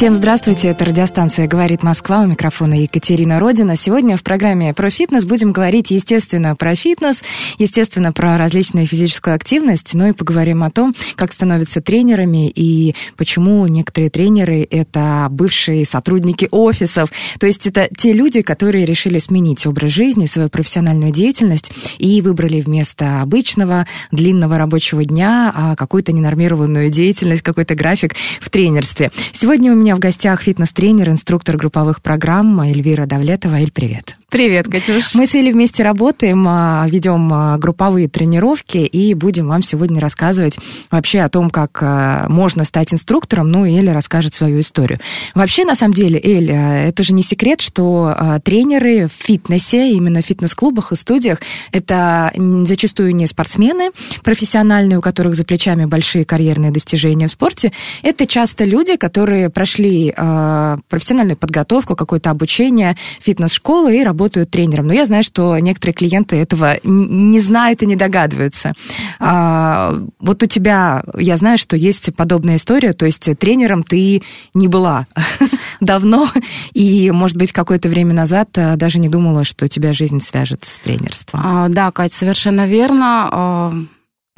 [0.00, 3.76] Всем здравствуйте, это радиостанция «Говорит Москва», у микрофона Екатерина Родина.
[3.76, 7.22] Сегодня в программе про фитнес будем говорить, естественно, про фитнес,
[7.58, 13.66] естественно, про различную физическую активность, но и поговорим о том, как становятся тренерами и почему
[13.66, 17.10] некоторые тренеры— это бывшие сотрудники офисов.
[17.38, 22.62] То есть это те люди, которые решили сменить образ жизни, свою профессиональную деятельность и выбрали
[22.62, 29.10] вместо обычного длинного рабочего дня а, какую-то ненормированную деятельность, какой-то график в тренерстве.
[29.32, 33.56] Сегодня у меня в гостях фитнес-тренер, инструктор групповых программ Эльвира Давлетова.
[33.56, 34.19] Эль, привет.
[34.30, 35.16] Привет, Катюш.
[35.16, 40.56] Мы с Элей вместе работаем, а, ведем а, групповые тренировки и будем вам сегодня рассказывать
[40.88, 43.50] вообще о том, как а, можно стать инструктором.
[43.50, 45.00] Ну, и Эля расскажет свою историю.
[45.34, 50.26] Вообще, на самом деле, Эль, это же не секрет, что тренеры в фитнесе, именно в
[50.26, 51.40] фитнес-клубах и студиях,
[51.72, 53.90] это зачастую не спортсмены
[54.22, 57.72] профессиональные, у которых за плечами большие карьерные достижения в спорте.
[58.02, 64.86] Это часто люди, которые прошли профессиональную подготовку, какое-то обучение, фитнес-школы и работают тренером.
[64.86, 68.72] Но я знаю, что некоторые клиенты этого не знают и не догадываются.
[69.18, 74.22] А, вот у тебя, я знаю, что есть подобная история, то есть тренером ты
[74.54, 75.06] не была
[75.80, 76.28] давно,
[76.72, 80.78] и, может быть, какое-то время назад а, даже не думала, что тебя жизнь свяжет с
[80.78, 81.40] тренерством.
[81.42, 83.88] А, да, Кать, совершенно верно.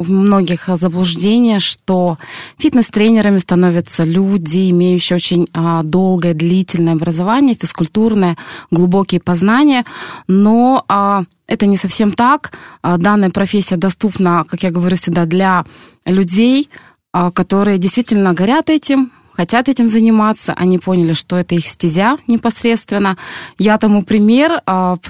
[0.03, 2.19] У многих заблуждение, что
[2.59, 8.37] фитнес-тренерами становятся люди, имеющие очень а, долгое, длительное образование, физкультурное,
[8.73, 9.85] глубокие познания,
[10.27, 12.51] но а, это не совсем так.
[12.83, 15.65] А, данная профессия доступна, как я говорю всегда, для
[16.05, 16.69] людей,
[17.13, 23.17] которые действительно горят этим, хотят этим заниматься, они поняли, что это их стезя непосредственно.
[23.57, 24.63] Я тому пример.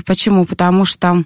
[0.04, 0.44] Почему?
[0.44, 1.24] Потому что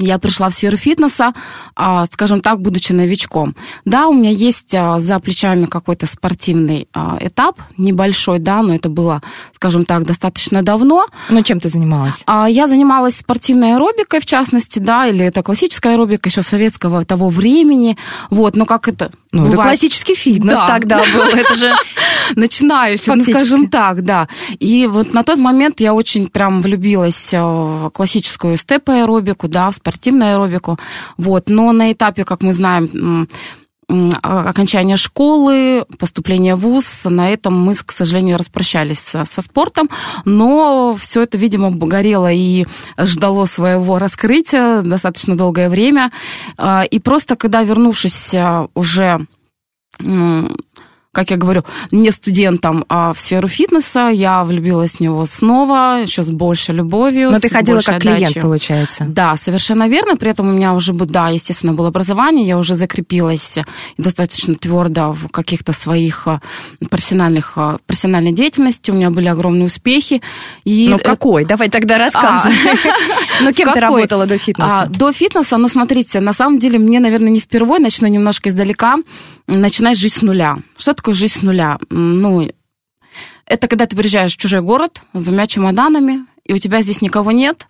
[0.00, 1.32] я пришла в сферу фитнеса,
[1.76, 3.54] а, скажем так, будучи новичком.
[3.84, 8.88] Да, у меня есть а, за плечами какой-то спортивный а, этап, небольшой, да, но это
[8.88, 9.22] было,
[9.54, 11.06] скажем так, достаточно давно.
[11.28, 12.24] Но чем ты занималась?
[12.48, 17.96] Я занималась спортивной аэробикой, в частности, да, или это классическая аэробика еще советского того времени,
[18.30, 19.10] вот, но как это...
[19.32, 19.54] Ну, бывает...
[19.54, 20.66] это классический фитнес да.
[20.66, 21.72] тогда был, это же
[22.34, 24.28] начинающий, ну, скажем так, да.
[24.58, 30.34] И вот на тот момент я очень прям влюбилась в классическую степ-аэробику, да, в спортивную
[30.34, 30.78] аэробику.
[31.16, 31.48] Вот.
[31.48, 33.28] Но на этапе, как мы знаем,
[34.22, 39.90] окончания школы, поступления в ВУЗ, на этом мы, к сожалению, распрощались со, со спортом,
[40.24, 46.12] но все это, видимо, горело и ждало своего раскрытия достаточно долгое время.
[46.56, 49.26] А, и просто когда, вернувшись а, уже
[51.12, 54.10] как я говорю, не студентом, а в сферу фитнеса.
[54.12, 57.32] Я влюбилась в него снова, еще с большей любовью.
[57.32, 58.16] Но ты ходила как отдачей.
[58.16, 59.06] клиент, получается.
[59.08, 60.16] Да, совершенно верно.
[60.16, 63.58] При этом у меня уже, да, естественно, было образование, я уже закрепилась
[63.98, 66.40] достаточно твердо в каких-то своих а,
[66.88, 68.92] профессиональных, а, профессиональной деятельности.
[68.92, 70.22] У меня были огромные успехи.
[70.64, 71.44] И ну, какой?
[71.44, 72.54] Давай тогда рассказывай.
[73.42, 74.86] Ну, кем ты работала до фитнеса?
[74.90, 78.96] До фитнеса, ну, смотрите, на самом деле, мне, наверное, не впервые, начну немножко издалека
[79.50, 80.58] начинать жить с нуля.
[80.78, 81.78] Что такое жизнь с нуля?
[81.90, 82.48] Ну,
[83.46, 87.32] это когда ты приезжаешь в чужой город с двумя чемоданами, и у тебя здесь никого
[87.32, 87.66] нет,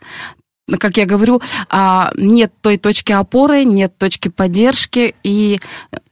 [0.78, 5.14] как я говорю, а, нет той точки опоры, нет точки поддержки.
[5.24, 5.60] И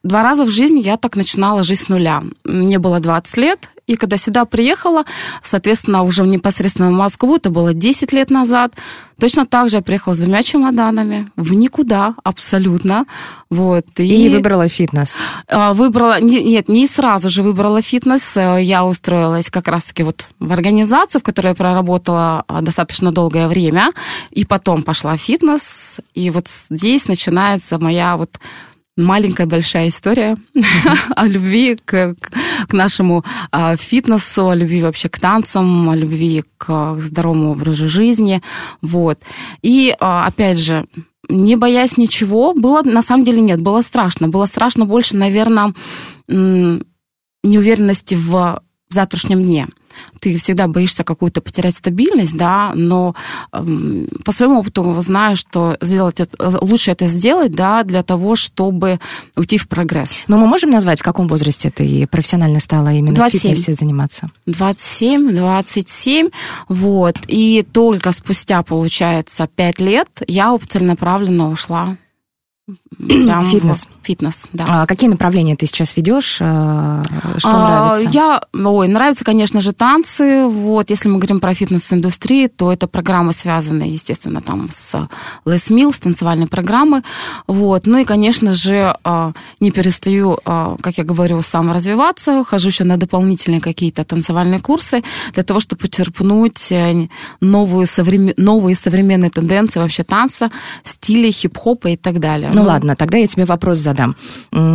[0.02, 2.22] два раза в жизни я так начинала жить с нуля.
[2.44, 5.04] Мне было 20 лет, и когда сюда приехала,
[5.42, 8.74] соответственно, уже непосредственно в Москву, это было 10 лет назад,
[9.18, 13.06] точно так же я приехала с двумя чемоданами в никуда абсолютно.
[13.50, 15.14] Вот, и, и выбрала фитнес?
[15.48, 18.36] А, выбрала, нет, не сразу же выбрала фитнес.
[18.36, 23.48] Э, я устроилась как раз-таки вот в организацию, в которой я проработала а, достаточно долгое
[23.48, 23.92] время,
[24.30, 25.96] и потом пошла в фитнес.
[26.14, 28.38] И вот здесь начинается моя вот
[28.98, 30.36] маленькая большая история
[31.16, 32.14] о любви к,
[32.68, 38.42] к нашему а, фитнесу, о любви вообще к танцам, о любви к здоровому образу жизни.
[38.82, 39.20] Вот.
[39.62, 40.86] И а, опять же,
[41.28, 44.28] не боясь ничего, было на самом деле нет, было страшно.
[44.28, 45.74] Было страшно больше, наверное,
[46.28, 49.68] неуверенности в завтрашнем дне.
[50.20, 53.14] Ты всегда боишься какую-то потерять стабильность, да, но
[53.52, 59.00] эм, по своему опыту знаю, что сделать это, лучше это сделать, да, для того, чтобы
[59.36, 60.24] уйти в прогресс.
[60.28, 63.38] Но мы можем назвать, в каком возрасте ты профессионально стала именно 27.
[63.38, 64.30] в фитнесе заниматься?
[64.46, 66.28] 27, 27,
[66.68, 71.96] вот, и только спустя, получается, 5 лет я целенаправленно ушла
[72.98, 73.86] прям Фитнес.
[74.02, 74.64] Фитнес, да.
[74.68, 76.38] А какие направления ты сейчас ведешь?
[76.40, 77.02] А,
[77.36, 78.10] Что А, нравится?
[78.10, 80.46] Я, ой, нравятся, конечно же, танцы.
[80.46, 84.94] Вот, если мы говорим про фитнес-индустрию, то это программы, связанные, естественно, там с
[85.44, 87.02] Les Mills, танцевальные программы.
[87.46, 92.84] Вот, ну и, конечно же, а, не перестаю, а, как я говорю, саморазвиваться, хожу еще
[92.84, 95.02] на дополнительные какие-то танцевальные курсы
[95.34, 97.08] для того, чтобы почерпнуть э,
[97.40, 100.50] новую, современ- новые современные тенденции вообще танца,
[100.84, 102.50] стиля хип-хопа и так далее.
[102.58, 104.16] Ну ладно, тогда я тебе вопрос задам.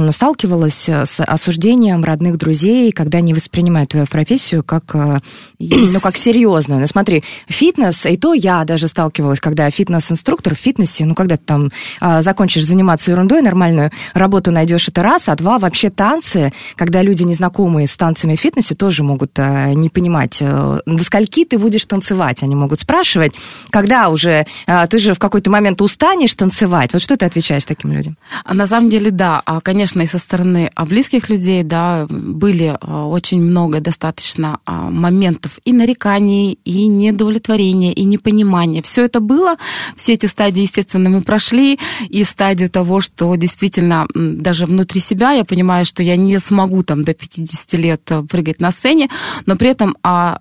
[0.09, 5.19] Сталкивалась э, с осуждением родных друзей, когда они воспринимают твою профессию как, э,
[5.59, 6.79] ну, как серьезную?
[6.79, 11.43] Ну смотри, фитнес, и то я даже сталкивалась, когда фитнес-инструктор в фитнесе, ну когда ты
[11.45, 17.01] там а, закончишь заниматься ерундой, нормальную работу найдешь, это раз, а два, вообще танцы, когда
[17.01, 21.85] люди незнакомые с танцами в фитнесе тоже могут э, не понимать, до скольки ты будешь
[21.85, 23.33] танцевать, они могут спрашивать,
[23.71, 24.45] когда уже,
[24.89, 28.17] ты же в какой-то момент устанешь танцевать, вот что ты отвечаешь таким людям?
[28.43, 32.77] А На самом деле, да, А, конечно, и со стороны а, близких людей, да, были
[32.79, 38.81] а, очень много достаточно моментов и нареканий, и неудовлетворения, и непонимания.
[38.81, 39.57] Все это было,
[39.95, 41.79] все эти стадии, естественно, мы прошли,
[42.09, 47.03] и стадию того, что действительно даже внутри себя я понимаю, что я не смогу там
[47.03, 49.09] до 50 лет а, прыгать на сцене,
[49.45, 50.39] но при этом а,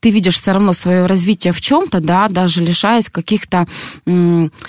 [0.00, 3.66] ты видишь все равно свое развитие в чем-то, да, даже лишаясь каких-то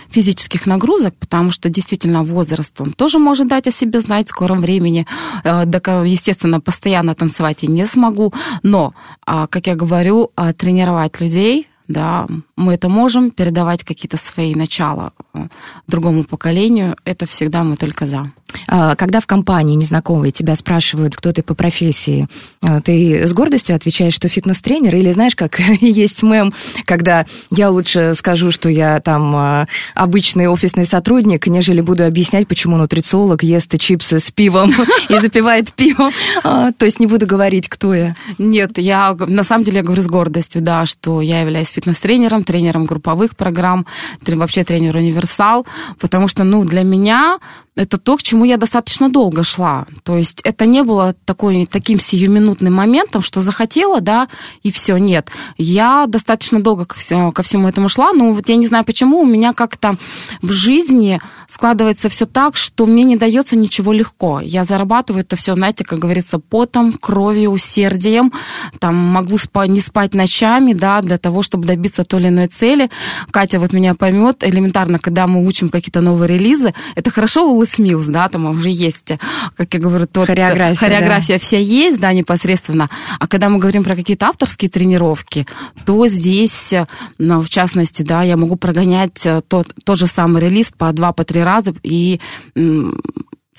[0.09, 4.61] физических нагрузок, потому что действительно возраст, он тоже может дать о себе знать в скором
[4.61, 5.05] времени.
[5.43, 8.93] Э, ка- Естественно, постоянно танцевать я не смогу, но,
[9.25, 15.11] а, как я говорю, а, тренировать людей, да, мы это можем, передавать какие-то свои начала
[15.33, 15.47] э,
[15.87, 18.31] другому поколению, это всегда мы только за.
[18.67, 22.27] А, Когда в компании незнакомые тебя спрашивают, кто ты по профессии,
[22.61, 26.53] а, ты с гордостью отвечаешь, что фитнес-тренер, или знаешь, как есть мем,
[26.85, 32.77] когда я лучше скажу, что я там а, обычный офисный сотрудник, нежели буду объяснять, почему
[32.77, 34.73] нутрициолог ест чипсы с пивом
[35.09, 36.11] и запивает пивом,
[36.43, 38.15] А, то есть не буду говорить, кто я.
[38.37, 43.35] Нет, я на самом деле говорю с гордостью, да, что я являюсь фитнес-тренером, тренером групповых
[43.35, 43.85] программ,
[44.25, 45.65] вообще тренер универсал,
[45.99, 47.39] потому что, ну, для меня
[47.81, 49.85] это то, к чему я достаточно долго шла.
[50.03, 54.27] То есть это не было такой, таким сиюминутным моментом, что захотела, да,
[54.63, 55.29] и все, нет.
[55.57, 59.19] Я достаточно долго ко всему, ко всему этому шла, но вот я не знаю почему,
[59.19, 59.95] у меня как-то
[60.41, 64.39] в жизни складывается все так, что мне не дается ничего легко.
[64.39, 68.31] Я зарабатываю это все, знаете, как говорится, потом, кровью, усердием.
[68.79, 72.89] Там могу спа- не спать ночами, да, для того, чтобы добиться той или иной цели.
[73.31, 76.73] Катя вот меня поймет элементарно, когда мы учим какие-то новые релизы.
[76.95, 79.13] Это хорошо у Les Mills, да, там уже есть,
[79.55, 82.89] как я говорю, тот, Хореография, хореография вся есть, да, непосредственно.
[83.19, 85.45] А когда мы говорим про какие-то авторские тренировки,
[85.85, 86.73] то здесь,
[87.17, 91.11] ну, в частности, да, я могу прогонять э, тот, тот же самый релиз по два,
[91.13, 92.19] по три раза и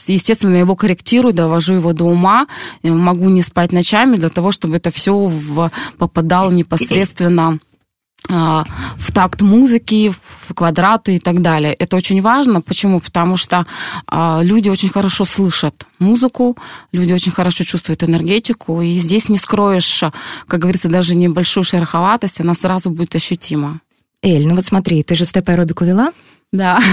[0.06, 2.46] Естественно, я его корректирую, довожу его до ума,
[2.82, 5.30] э, могу не спать ночами для того, чтобы это все
[5.98, 7.60] попадало непосредственно
[8.28, 10.12] в такт музыки,
[10.48, 11.74] в квадраты и так далее.
[11.74, 12.60] Это очень важно.
[12.60, 13.00] Почему?
[13.00, 13.66] Потому что
[14.06, 16.56] а, люди очень хорошо слышат музыку,
[16.92, 20.02] люди очень хорошо чувствуют энергетику, и здесь не скроешь,
[20.46, 23.80] как говорится, даже небольшую шероховатость, она сразу будет ощутима.
[24.22, 26.12] Эль, ну вот смотри, ты же степ-аэробику вела?
[26.52, 26.80] Да.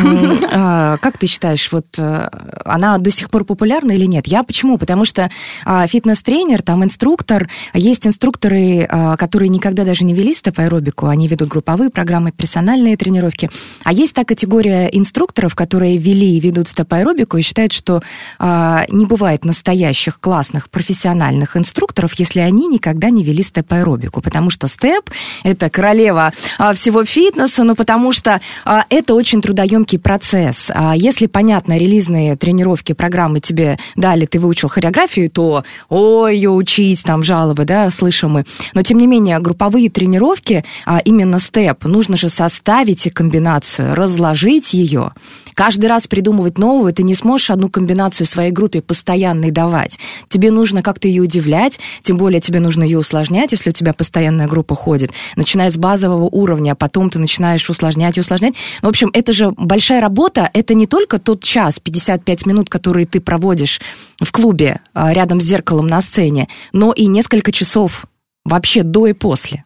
[0.52, 2.30] А, Как ты считаешь, вот э,
[2.66, 4.26] она до сих пор популярна или нет?
[4.28, 4.78] Я почему?
[4.78, 5.30] Потому что
[5.64, 11.50] а, фитнес-тренер, там инструктор, есть инструкторы, а, которые никогда даже не вели степ-аэробику, они ведут
[11.50, 13.50] групповые программы, персональные тренировки.
[13.84, 18.02] А есть та категория инструкторов, которые вели и ведут степ-аэробику и считают, что
[18.40, 25.10] не бывает настоящих классных профессиональных инструкторов, если они никогда не вели степ-аэробику, потому что степ–
[25.44, 26.34] это королева
[26.74, 30.70] всего фитнеса, ну потому что это очень трудоемкий процесс.
[30.72, 37.02] А если, понятно, релизные тренировки, программы тебе дали, ты выучил хореографию, то ой, ее учить,
[37.02, 38.46] там жалобы, да, слышим мы.
[38.76, 45.14] Но, тем не менее, групповые тренировки, а именно степ, нужно же составить комбинацию, разложить ее.
[45.56, 49.98] Каждый раз придумывать новую, ты не сможешь одну комбинацию своей группе постоянно давать.
[50.28, 54.48] Тебе нужно как-то ее удивлять, тем более тебе нужно ее усложнять, если у тебя постоянная
[54.48, 58.54] группа ходит, начиная с базового уровня, а потом ты начинаешь усложнять и усложнять.
[58.84, 63.20] В общем, это же большая работа, это не только тот час, 55 минут, которые ты
[63.20, 63.82] проводишь
[64.20, 68.06] в клубе а, рядом с зеркалом на сцене, но и несколько часов
[68.46, 69.66] вообще до и после.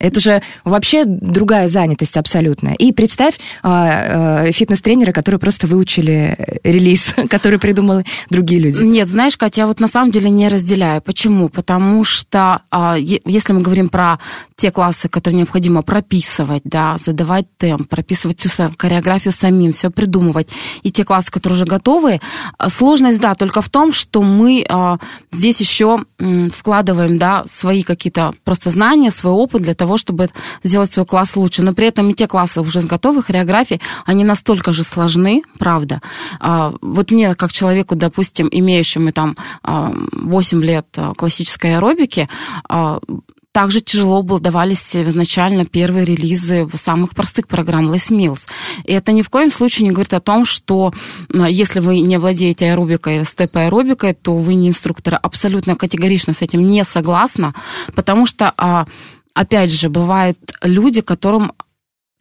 [0.00, 2.74] Это же вообще другая занятость абсолютная.
[2.74, 8.82] И представь а, а, фитнес-тренера, которые просто выучили релиз, который придумали другие люди.
[8.82, 11.02] Нет, знаешь, Катя, я вот на самом деле не разделяю.
[11.02, 11.50] Почему?
[11.50, 14.18] Потому что а, если мы говорим про
[14.56, 20.48] те классы, которые необходимо прописывать, да, задавать темп, прописывать всю хореографию самим, все придумывать,
[20.82, 22.20] и те классы, которые уже готовы,
[22.68, 24.66] сложность, да, только в том, что мы
[25.32, 26.04] здесь еще
[26.52, 30.28] вкладываем, да, свои какие-то просто знания, свой опыт для того, того, чтобы
[30.62, 31.62] сделать свой класс лучше.
[31.62, 36.00] Но при этом и те классы уже готовы, хореографии, они настолько же сложны, правда.
[36.38, 42.28] А, вот мне, как человеку, допустим, имеющему там 8 а, лет а, классической аэробики,
[43.52, 48.48] также тяжело было, давались изначально первые релизы самых простых программ Les Mills.
[48.84, 50.92] И это ни в коем случае не говорит о том, что
[51.32, 55.18] если вы не владеете аэробикой, степ-аэробикой, то вы не инструктор.
[55.20, 57.54] Абсолютно категорично с этим не согласна,
[57.96, 58.86] потому что
[59.34, 61.52] опять же, бывают люди, которым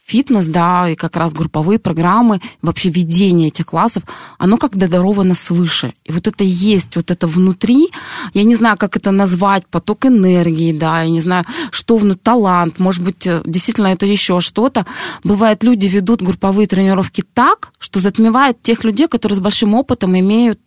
[0.10, 4.04] фитнес, да, и как раз групповые программы, вообще ведение этих классов,
[4.38, 5.94] оно как даровано свыше.
[6.06, 7.89] И вот это есть, вот это внутри,
[8.34, 12.80] я не знаю, как это назвать, поток энергии, да, я не знаю, что внутри, талант,
[12.80, 14.86] может быть, э, действительно это еще что-то.
[15.24, 20.60] Бывает, люди ведут групповые тренировки так, что затмевает тех людей, которые с большим опытом имеют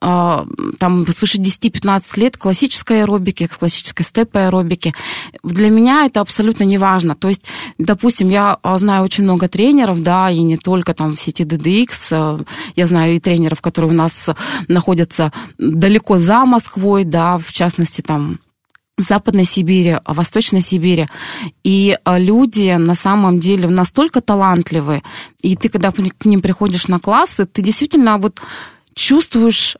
[0.00, 0.44] э,
[0.78, 4.94] там свыше 10-15 лет классической аэробики, классической степ-аэробики.
[5.42, 7.14] Для меня это абсолютно не важно.
[7.14, 7.46] То есть,
[7.78, 11.90] допустим, я знаю знаю очень много тренеров, да, и не только там в сети DDX.
[12.10, 12.38] Э,
[12.74, 14.28] я знаю и тренеров, которые у нас
[14.66, 18.40] находятся далеко за Москвой, да, в частности, там
[18.98, 21.06] в Западной Сибири, в Восточной Сибири.
[21.62, 25.02] И э, люди на самом деле настолько талантливые,
[25.40, 28.42] и ты, когда к ним приходишь на классы, ты действительно вот
[28.94, 29.76] чувствуешь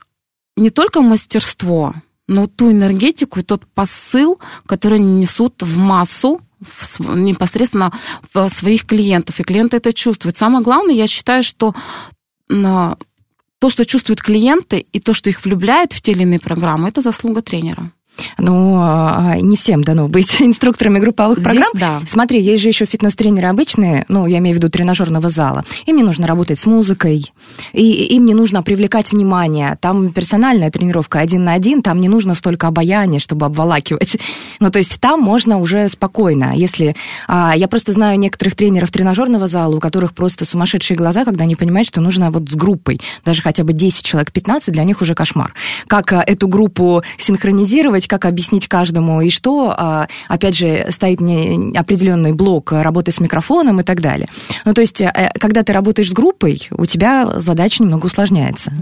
[0.55, 1.93] не только мастерство,
[2.29, 7.91] но ту энергетику и тот посыл, который они несут в массу, в, непосредственно
[8.33, 10.37] в своих клиентов, и клиенты это чувствуют.
[10.37, 11.73] Самое главное, я считаю, что
[12.47, 17.01] то, что чувствуют клиенты, и то, что их влюбляет в те или иные программы, это
[17.01, 17.91] заслуга тренера.
[18.37, 21.71] Ну, а, не всем дано быть инструкторами групповых Здесь программ.
[21.73, 21.99] Да.
[22.07, 25.63] Смотри, есть же еще фитнес-тренеры обычные, ну, я имею в виду тренажерного зала.
[25.85, 27.31] Им не нужно работать с музыкой,
[27.73, 29.77] и им не нужно привлекать внимание.
[29.79, 34.17] Там персональная тренировка один на один, там не нужно столько обаяния, чтобы обволакивать.
[34.59, 36.53] Ну, то есть там можно уже спокойно.
[36.55, 36.95] Если...
[37.27, 41.55] А, я просто знаю некоторых тренеров тренажерного зала, у которых просто сумасшедшие глаза, когда они
[41.55, 45.15] понимают, что нужно вот с группой, даже хотя бы 10 человек, 15, для них уже
[45.15, 45.53] кошмар.
[45.87, 52.33] Как а, эту группу синхронизировать, как объяснить каждому, и что, а, опять же, стоит определенный
[52.33, 54.27] блок работы с микрофоном и так далее.
[54.65, 58.73] Ну, то есть, э, когда ты работаешь с группой, у тебя задача немного усложняется.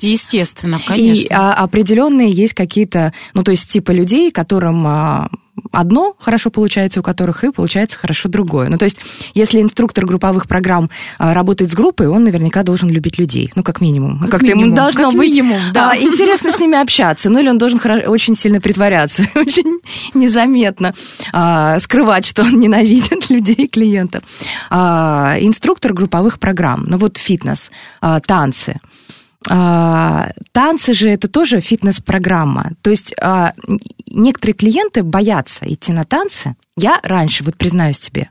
[0.00, 1.22] Естественно, конечно.
[1.22, 5.30] И а, определенные есть какие-то, ну, то есть, типа людей, которым а,
[5.72, 8.68] одно хорошо получается у которых, и получается хорошо другое.
[8.68, 9.00] Ну, то есть,
[9.34, 13.80] если инструктор групповых программ а, работает с группой, он наверняка должен любить людей, ну, как
[13.80, 14.20] минимум.
[14.20, 15.90] Как Как-то ему должно как быть минимум, да.
[15.90, 19.80] а, интересно с ними общаться, ну, или он должен очень сильно притворяться, очень
[20.14, 20.94] незаметно
[21.32, 24.24] а, скрывать, что он ненавидит людей и клиентов.
[24.70, 27.70] А, инструктор групповых программ, ну, вот фитнес,
[28.00, 28.80] а, танцы–
[29.48, 32.70] а, танцы же это тоже фитнес-программа.
[32.82, 33.52] То есть а,
[34.10, 36.56] некоторые клиенты боятся идти на танцы.
[36.76, 38.30] Я раньше, вот признаюсь тебе,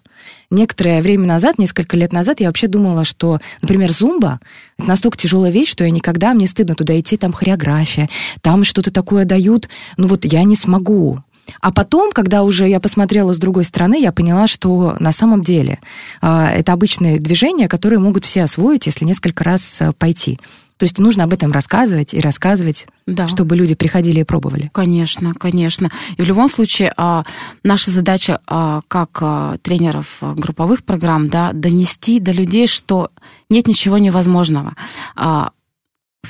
[0.49, 4.39] некоторое время назад, несколько лет назад, я вообще думала, что, например, зумба—
[4.77, 8.09] это настолько тяжелая вещь, что я никогда, мне стыдно туда идти, там хореография,
[8.41, 11.21] там что-то такое дают, ну вот я не смогу.
[11.59, 15.79] А потом, когда уже я посмотрела с другой стороны, я поняла, что на самом деле
[16.21, 20.39] а, это обычные движения, которые могут все освоить, если несколько раз пойти.
[20.77, 23.27] То есть нужно об этом рассказывать и рассказывать, да.
[23.27, 24.69] чтобы люди приходили и пробовали.
[24.73, 25.89] Конечно, конечно.
[26.17, 27.23] И в любом случае а,
[27.63, 33.11] наша задача а, как а, тренеров групповых программ да, донести до людей, что
[33.49, 34.75] нет ничего невозможного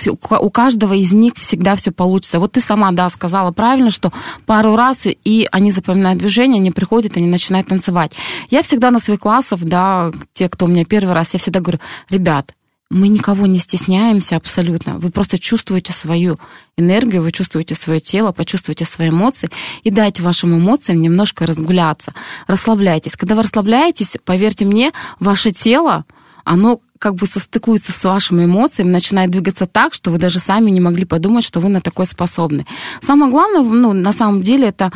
[0.07, 2.39] у каждого из них всегда все получится.
[2.39, 4.11] Вот ты сама, да, сказала правильно, что
[4.45, 8.13] пару раз, и они запоминают движение, они приходят, они начинают танцевать.
[8.49, 11.79] Я всегда на своих классах, да, те, кто у меня первый раз, я всегда говорю,
[12.09, 12.53] ребят,
[12.93, 14.99] мы никого не стесняемся абсолютно.
[14.99, 16.37] Вы просто чувствуете свою
[16.77, 19.49] энергию, вы чувствуете свое тело, почувствуйте свои эмоции
[19.83, 22.13] и дайте вашим эмоциям немножко разгуляться.
[22.45, 23.13] Расслабляйтесь.
[23.13, 26.05] Когда вы расслабляетесь, поверьте мне, ваше тело,
[26.43, 30.79] оно как бы состыкуется с вашими эмоциями, начинает двигаться так, что вы даже сами не
[30.79, 32.65] могли подумать, что вы на такое способны.
[33.01, 34.91] Самое главное, ну, на самом деле, это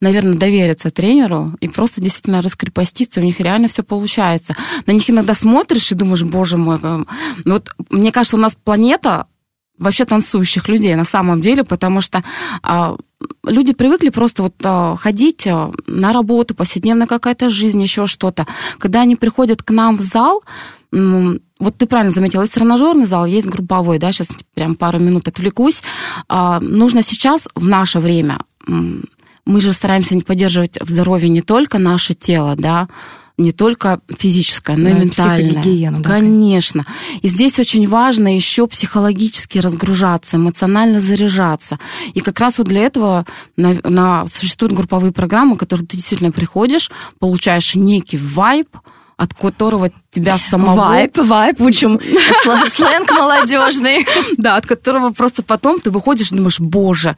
[0.00, 4.54] наверное, довериться тренеру и просто действительно раскрепоститься, у них реально все получается.
[4.86, 6.78] На них иногда смотришь и думаешь, боже мой,
[7.44, 9.26] вот мне кажется, у нас планета
[9.78, 12.22] вообще танцующих людей на самом деле, потому что
[12.62, 12.96] а,
[13.44, 18.46] люди привыкли просто вот а, ходить а, на работу, повседневная какая-то жизнь, еще что-то.
[18.78, 20.42] Когда они приходят к нам в зал,
[20.90, 25.82] вот ты правильно заметила, есть тренажерный зал, есть групповой, да, сейчас прям пару минут отвлекусь.
[26.28, 28.38] А, нужно сейчас, в наше время,
[29.48, 32.86] мы же стараемся не поддерживать в здоровье не только наше тело, да,
[33.38, 35.48] не только физическое, но Да, и ментальное.
[35.50, 36.84] психогигиену, да, Конечно.
[37.22, 41.78] И здесь очень важно еще психологически разгружаться, эмоционально заряжаться.
[42.14, 43.26] И как раз вот для этого
[43.56, 46.90] на, на- существуют групповые программы, в которые ты действительно приходишь,
[47.20, 48.68] получаешь некий вайб,
[49.18, 50.76] от которого тебя самого...
[50.76, 54.06] Вайп, вайп, учим сл- сленг молодежный.
[54.36, 57.16] Да, от которого просто потом ты выходишь и думаешь, боже,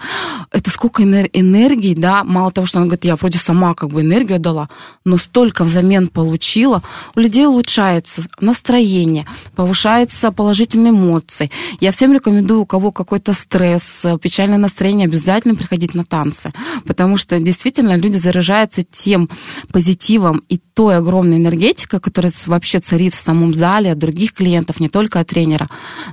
[0.50, 4.00] это сколько энер- энергии, да, мало того, что она говорит, я вроде сама как бы
[4.00, 4.71] энергию дала,
[5.04, 6.83] но столько взамен получила,
[7.14, 11.50] у людей улучшается настроение, повышается положительные эмоции.
[11.80, 16.50] Я всем рекомендую, у кого какой-то стресс, печальное настроение, обязательно приходить на танцы,
[16.87, 19.28] потому что действительно люди заряжаются тем
[19.71, 24.89] позитивом и той огромной энергетикой, которая вообще царит в самом зале от других клиентов, не
[24.89, 25.67] только от тренера.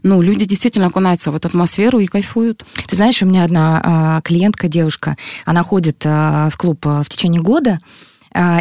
[0.03, 2.65] Ну, люди действительно окунаются в эту атмосферу и кайфуют.
[2.87, 7.09] Ты знаешь, у меня одна а, клиентка, девушка, она ходит а, в клуб а, в
[7.09, 7.79] течение года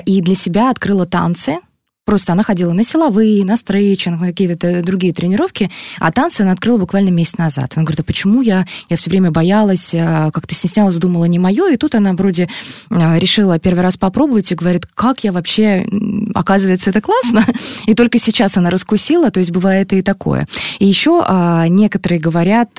[0.07, 1.59] и для себя открыла танцы.
[2.07, 6.79] Просто она ходила на силовые, на стрейчинг, на какие-то другие тренировки, а танцы она открыла
[6.79, 7.73] буквально месяц назад.
[7.75, 11.73] Она говорит, а почему я, я все время боялась, а, как-то стеснялась, думала, не мое,
[11.73, 12.49] и тут она вроде
[12.91, 15.85] а, решила первый раз попробовать и говорит, как я вообще,
[16.33, 17.45] оказывается, это классно.
[17.87, 20.47] И только сейчас она раскусила, то есть бывает и такое.
[20.79, 22.71] И еще а, некоторые говорят,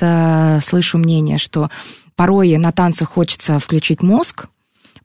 [0.64, 1.68] слышу мнение, что
[2.16, 4.46] порой на танцах хочется включить мозг,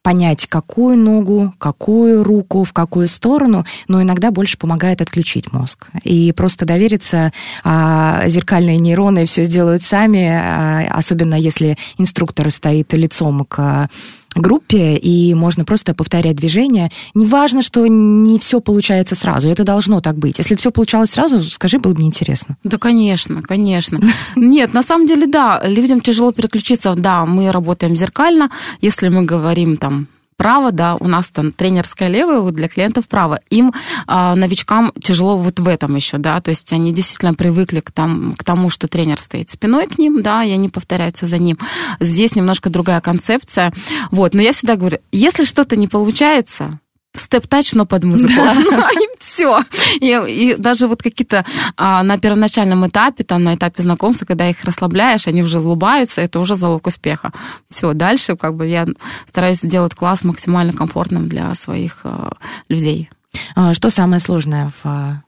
[0.04, 5.88] понять, какую ногу, какую руку, в какую сторону, но иногда больше помогает отключить мозг.
[6.04, 7.32] И просто довериться,
[7.64, 13.88] а, зеркальные нейроны все сделают сами, а, особенно если инструктор стоит лицом к
[14.36, 16.92] группе, и можно просто повторять движения.
[17.14, 20.38] Неважно, что не все получается сразу, это должно так быть.
[20.38, 22.58] Если все получалось сразу, скажи, было бы мне интересно.
[22.64, 24.00] Да, конечно, конечно.
[24.36, 26.96] Нет, на самом деле, да, людям тяжело переключиться.
[26.96, 28.50] Да, мы работаем зеркально.
[28.82, 33.40] Если мы говорим там право, да, у нас там тренерское левое, вот для клиентов право.
[33.50, 33.74] Им,
[34.08, 38.36] а, новичкам, тяжело вот в этом еще, да, то есть они действительно привыкли к, там,
[38.38, 41.58] к тому, что тренер стоит спиной к ним, да, и они повторяют все за ним.
[42.00, 43.74] Здесь немножко другая концепция.
[44.12, 46.80] Вот, но я всегда говорю, если что-то не получается,
[47.16, 48.34] степ-тач, но под музыку.
[48.74, 49.60] Ну, и все.
[50.00, 51.46] И, и даже вот какие-то
[51.76, 56.40] а, на первоначальном этапе, там, на этапе знакомства, когда их расслабляешь, они уже улыбаются, это
[56.40, 57.32] уже залог успеха.
[57.70, 58.86] Все, дальше как бы я
[59.28, 62.34] стараюсь сделать класс максимально комфортным для своих а,
[62.70, 63.10] людей.
[63.56, 65.24] А, Что самое сложное в, а,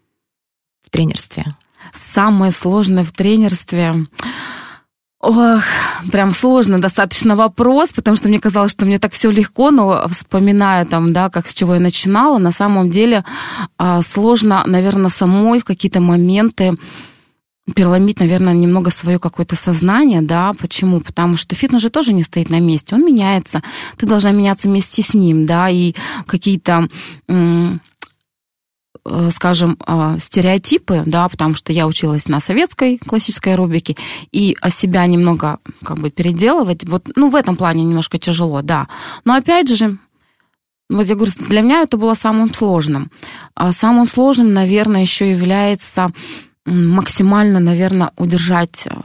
[0.86, 1.46] в тренерстве?
[2.14, 3.96] Самое сложное в тренерстве...
[5.28, 5.64] Ох,
[6.12, 10.86] прям сложно достаточно вопрос, потому что мне казалось, что мне так все легко, но вспоминая
[10.86, 13.26] там, да, как с чего я начинала, на самом деле
[13.80, 16.74] а, сложно, наверное, самой в какие-то моменты
[17.74, 21.02] переломить, наверное, немного свое какое-то сознание, да, почему?
[21.02, 23.64] Потому что фитнес же тоже не стоит на месте, он меняется,
[23.98, 25.96] ты должна меняться вместе с ним, да, и
[26.28, 26.88] какие-то
[29.32, 33.96] скажем, э, стереотипы, да, потому что я училась на советской классической аэробике,
[34.32, 38.88] и о себя немного как бы переделывать, вот, ну, в этом плане немножко тяжело, да.
[39.24, 39.98] Но опять же,
[40.90, 43.12] вот я говорю, для меня это было самым сложным.
[43.54, 46.12] А самым сложным, наверное, еще является
[46.66, 48.96] максимально, наверное, удержать э,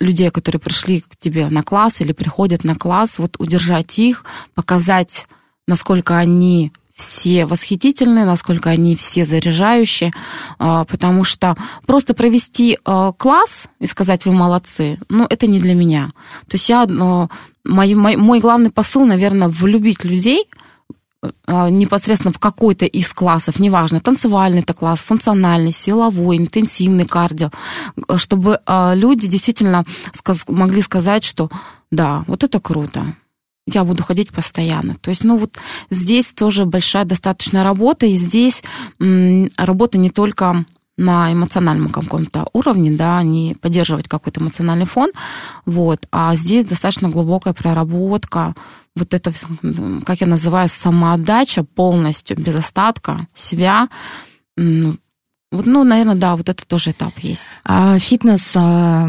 [0.00, 4.24] людей, которые пришли к тебе на класс или приходят на класс, вот удержать их,
[4.54, 5.26] показать,
[5.66, 10.12] насколько они все восхитительные, насколько они все заряжающие,
[10.58, 11.56] а, потому что
[11.86, 16.10] просто провести а, класс и сказать вы молодцы, ну это не для меня.
[16.48, 17.28] То есть я, а,
[17.64, 20.48] мой, мой, мой главный посыл, наверное, влюбить людей
[21.46, 27.50] непосредственно в какой-то из классов, неважно, танцевальный это класс, функциональный, силовой, интенсивный кардио,
[28.18, 28.60] чтобы
[28.94, 29.84] люди действительно
[30.46, 31.50] могли сказать, что
[31.90, 33.16] да, вот это круто,
[33.74, 34.94] я буду ходить постоянно.
[34.94, 35.56] То есть, ну вот
[35.90, 38.62] здесь тоже большая достаточно работа, и здесь
[38.98, 40.64] работа не только
[40.96, 45.10] на эмоциональном каком-то уровне, да, не поддерживать какой-то эмоциональный фон,
[45.64, 48.54] вот, а здесь достаточно глубокая проработка,
[48.96, 49.32] вот это,
[50.04, 53.88] как я называю, самоотдача полностью, без остатка себя,
[55.50, 57.48] Вот, ну, наверное, да, вот это тоже этап есть.
[57.64, 59.08] А фитнес а,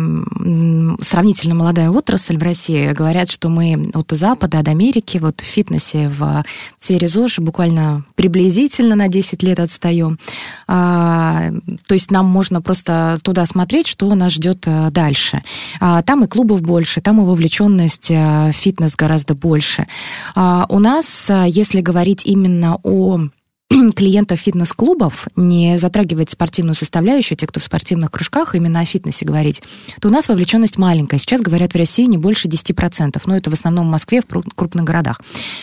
[1.02, 2.94] сравнительно молодая отрасль в России.
[2.94, 6.46] Говорят, что мы от Запада до Америки вот в фитнесе в
[6.78, 10.18] сфере ЗОЖ буквально приблизительно на 10 лет отстаем.
[10.66, 11.52] А,
[11.86, 15.44] то есть нам можно просто туда смотреть, что нас ждет а, дальше.
[15.82, 19.88] А, там и клубов больше, там и вовлеченность а, в фитнес гораздо больше.
[20.36, 23.28] А, у нас, а, если говорить именно о
[23.96, 29.62] клиентов фитнес-клубов, не затрагивать спортивную составляющую, те, кто в спортивных кружках, именно о фитнесе говорить,
[30.02, 31.20] то у нас вовлеченность маленькая.
[31.20, 33.22] Сейчас, говорят, в России не больше 10%.
[33.26, 35.22] Но это в основном в Москве, в крупных городах.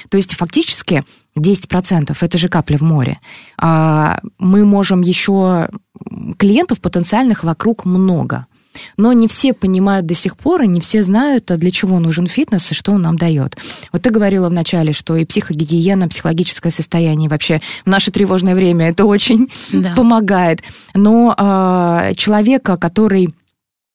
[0.08, 1.04] То есть фактически
[1.36, 3.18] 10% это же капля в море.
[3.58, 5.68] А, Мы можем еще
[6.38, 8.46] клиентов потенциальных вокруг много.
[8.96, 12.26] Но не все понимают до сих пор, и не все знают, а для чего нужен
[12.26, 13.56] фитнес и что он нам дает.
[13.92, 19.04] Вот ты говорила вначале, что и психогигиена, психологическое состояние, вообще в наше тревожное время это
[19.04, 19.94] очень Да.
[19.94, 20.62] помогает.
[20.94, 23.30] Но а, человека, который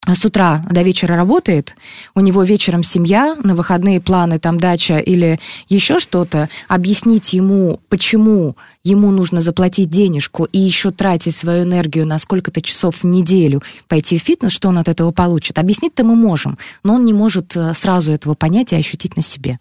[0.08, 1.76] с утра до вечера работает,
[2.16, 8.56] у него вечером семья, на выходные планы, там дача или еще что-то, объяснить ему, почему
[8.84, 14.18] ему нужно заплатить денежку и еще тратить свою энергию на сколько-то часов в неделю пойти
[14.18, 15.60] в фитнес, что он от этого получит.
[15.60, 19.60] Объяснить-то мы можем, но он не может э, сразу этого понять и ощутить на себе.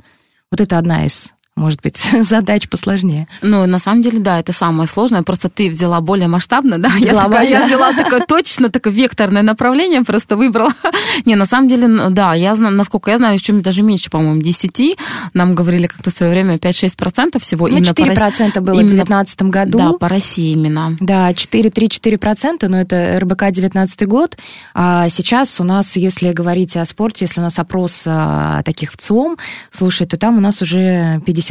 [0.50, 3.28] Вот это одна из, может быть, задач посложнее.
[3.42, 5.22] Ну, на самом деле, да, это самое сложное.
[5.22, 6.90] Просто ты взяла более масштабно, да?
[6.98, 10.72] Я, такая, я взяла такое точно такое векторное направление, просто выбрала.
[11.26, 14.98] Не, на самом деле, да, я знаю, насколько я знаю, еще даже меньше, по-моему, 10.
[15.34, 17.68] Нам говорили как-то в свое время 5-6% всего.
[17.68, 19.78] Ну, именно по Рос- 4% было в именно- 2019 году.
[19.78, 20.96] Да, по России именно.
[21.00, 24.38] Да, 4-3-4%, но это РБК 19 год.
[24.74, 28.96] А сейчас у нас, если говорить о спорте, если у нас опрос а, таких в
[28.96, 29.36] ЦИОМ,
[29.70, 31.49] слушай, то там у нас уже 50%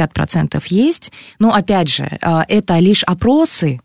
[0.67, 1.11] есть.
[1.39, 3.79] Но, опять же, а, это лишь опросы,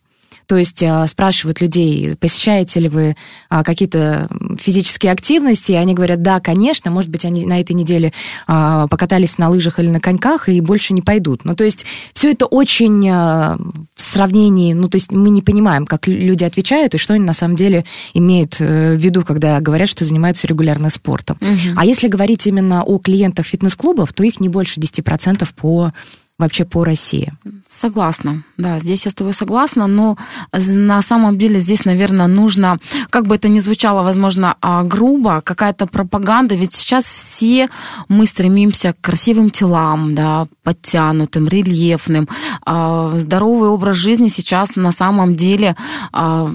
[0.47, 3.17] то есть а, спрашивают людей, посещаете ли вы
[3.49, 4.29] а, какие-то
[4.59, 8.13] физические активности, и они говорят, да, конечно, может быть, они на этой неделе
[8.47, 11.45] а, покатались на лыжах или на коньках и больше не пойдут.
[11.45, 16.07] Ну, то есть все это очень в сравнении, ну, то есть мы не понимаем, как
[16.07, 19.89] лю- люди отвечают и что они на самом деле имеют э, в виду, когда говорят,
[19.89, 21.39] что занимаются регулярно спортом.
[21.77, 25.93] А если говорить именно о клиентах фитнес-клубов, то их не больше 10% по
[26.39, 27.33] вообще по России.
[27.69, 30.17] Согласна, да, здесь я с тобой согласна, но
[30.53, 32.79] на самом деле здесь, наверное, нужно,
[33.11, 37.69] как бы это ни звучало, возможно, а, грубо, какая-то пропаганда, ведь сейчас все
[38.09, 42.29] мы стремимся к красивым телам, да, подтянутым, рельефным.
[42.65, 45.77] А, Здоровый образ жизни сейчас на самом деле
[46.13, 46.51] а,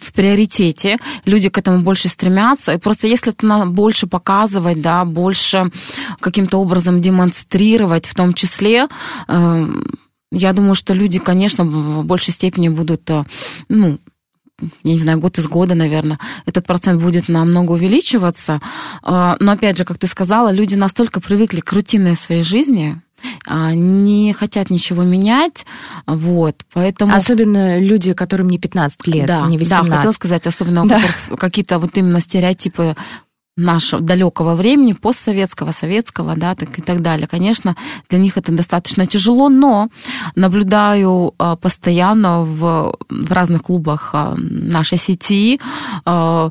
[0.00, 2.72] в приоритете, люди к этому больше стремятся.
[2.72, 5.70] И просто если это на- больше показывать, да, больше
[6.20, 8.88] каким-то образом демонстрировать, в том числе,
[9.28, 9.66] э,
[10.32, 13.24] я думаю, что люди, конечно, в большей степени будут, э,
[13.68, 13.98] ну,
[14.84, 18.60] я не знаю, год из года, наверное, этот процент будет намного увеличиваться.
[19.02, 23.00] Э, Но опять же, как ты сказала, люди настолько привыкли к рутинной своей жизни,
[23.46, 25.66] не хотят ничего менять,
[26.06, 27.14] вот, поэтому...
[27.14, 29.90] Особенно люди, которым не 15 лет, да, не 18.
[29.90, 31.00] Да, хотела сказать, особенно Да.
[31.36, 32.96] какие-то вот именно стереотипы
[33.56, 37.26] нашего далекого времени, постсоветского, советского, да, так и так далее.
[37.26, 37.76] Конечно,
[38.08, 39.88] для них это достаточно тяжело, но
[40.34, 45.60] наблюдаю а, постоянно в, в разных клубах а, нашей сети
[46.04, 46.50] а,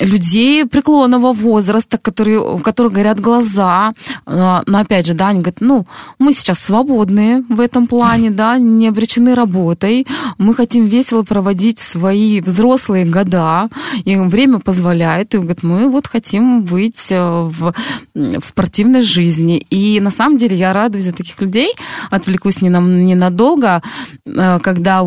[0.00, 3.92] людей преклонного возраста, которые, у которых горят глаза.
[4.26, 5.86] А, Но опять же, да, они говорят, ну,
[6.18, 10.06] мы сейчас свободные в этом плане, да, не обречены работой.
[10.38, 13.68] Мы хотим весело проводить свои взрослые года,
[14.04, 15.34] и время позволяет.
[15.34, 17.74] И говорят, мы вот хотим быть э, в,
[18.14, 19.58] в спортивной жизни.
[19.70, 21.72] И на самом деле я радуюсь за таких людей,
[22.10, 23.82] отвлекусь не на- ненадолго,
[24.26, 25.02] э, когда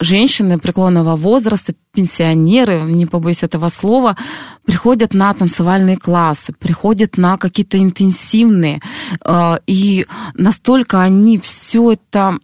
[0.00, 4.16] женщины преклонного возраста, пенсионеры, не побоюсь этого слова,
[4.64, 8.80] приходят на танцевальные классы, приходят на какие-то интенсивные,
[9.24, 12.38] э, и настолько они все это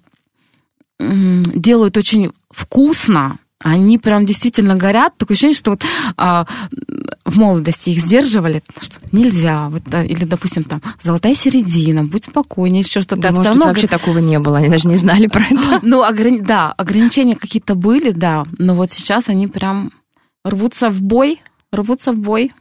[1.01, 5.17] делают очень вкусно, они прям действительно горят.
[5.19, 5.83] Такое ощущение, что вот
[6.17, 6.47] а,
[7.27, 12.81] в молодости их сдерживали, что нельзя, вот, а, или, допустим, там, золотая середина, будь спокойнее,
[12.81, 13.21] еще что-то.
[13.21, 15.81] Да, Всё может равно быть, вообще такого не было, они даже не знали про это.
[15.83, 19.93] ну, ограни- да, ограничения какие-то были, да, но вот сейчас они прям
[20.43, 22.53] рвутся в бой, рвутся в бой.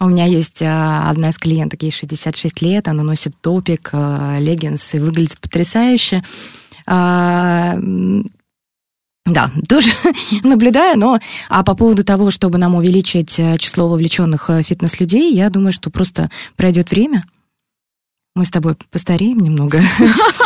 [0.00, 4.94] У меня есть а, одна из клиенток, ей 66 лет, она носит топик, а, леггинс
[4.94, 6.22] и выглядит потрясающе.
[9.26, 9.90] Да, тоже
[10.42, 15.50] наблюдаю, но а по поводу того, чтобы нам увеличить э, число вовлеченных э, фитнес-людей, я
[15.50, 17.24] думаю, что просто пройдет время,
[18.36, 19.80] Мы с тобой постареем немного.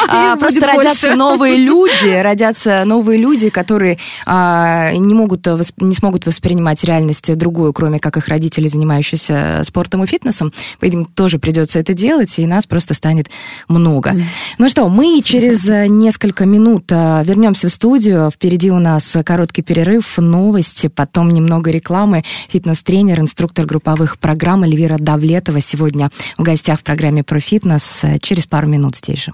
[0.07, 6.27] А, Просто родятся новые люди, родятся новые люди, которые а, не могут, восп- не смогут
[6.27, 10.53] воспринимать реальность другую, кроме как их родители, занимающиеся спортом и фитнесом.
[10.79, 13.31] Поэтому тоже придется это делать, и нас просто станет
[13.67, 14.15] много.
[14.59, 18.31] Ну что, мы через э, несколько минут э, вернемся в студию.
[18.31, 22.25] Впереди у нас короткий перерыв, новости, потом немного рекламы.
[22.51, 27.41] Фитнес-тренер, инструктор групповых программ Эльвира Давлетова сегодня в гостях в программе про
[27.79, 28.05] фитнес.
[28.05, 29.33] Э, Через пару минут здесь же.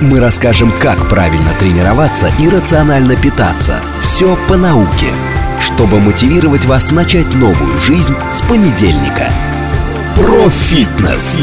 [0.00, 3.80] Мы расскажем, как правильно тренироваться и рационально питаться.
[4.02, 5.12] Все по науке.
[5.60, 9.30] Чтобы мотивировать вас начать новую жизнь с понедельника.
[10.16, 11.36] Профитнес.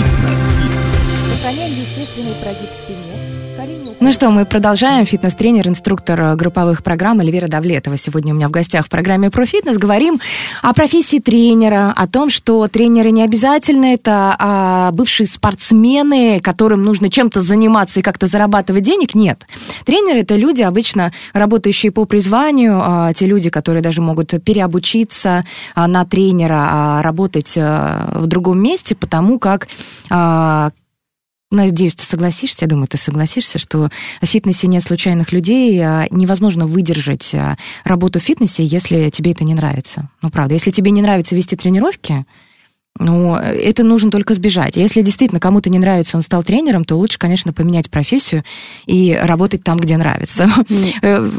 [1.35, 3.36] Сохраняем естественный прогиб спине.
[3.99, 5.07] Ну что, мы продолжаем.
[5.07, 9.43] Фитнес-тренер, инструктор э, групповых программ Эльвира Давлетова сегодня у меня в гостях в программе про
[9.47, 9.79] фитнес.
[9.79, 10.19] Говорим
[10.61, 17.09] о профессии тренера, о том, что тренеры не обязательно это а бывшие спортсмены, которым нужно
[17.09, 19.15] чем-то заниматься и как-то зарабатывать денег.
[19.15, 19.47] Нет.
[19.83, 25.87] Тренеры это люди, обычно работающие по призванию, а, те люди, которые даже могут переобучиться а,
[25.87, 29.67] на тренера, а, работать а, в другом месте, потому как
[30.11, 30.69] а,
[31.49, 33.89] Надеюсь, ты согласишься, я думаю, ты согласишься, что
[34.21, 37.55] в фитнесе нет случайных людей, а невозможно выдержать а,
[37.85, 40.09] работу в фитнесе, если тебе это не нравится.
[40.21, 42.25] Ну, правда, если тебе не нравится вести тренировки,
[42.99, 44.75] ну, это нужно только сбежать.
[44.75, 48.43] Если действительно кому-то не нравится, он стал тренером, то лучше, конечно, поменять профессию
[48.85, 50.49] и работать там, где нравится.
[51.01, 51.29] Э,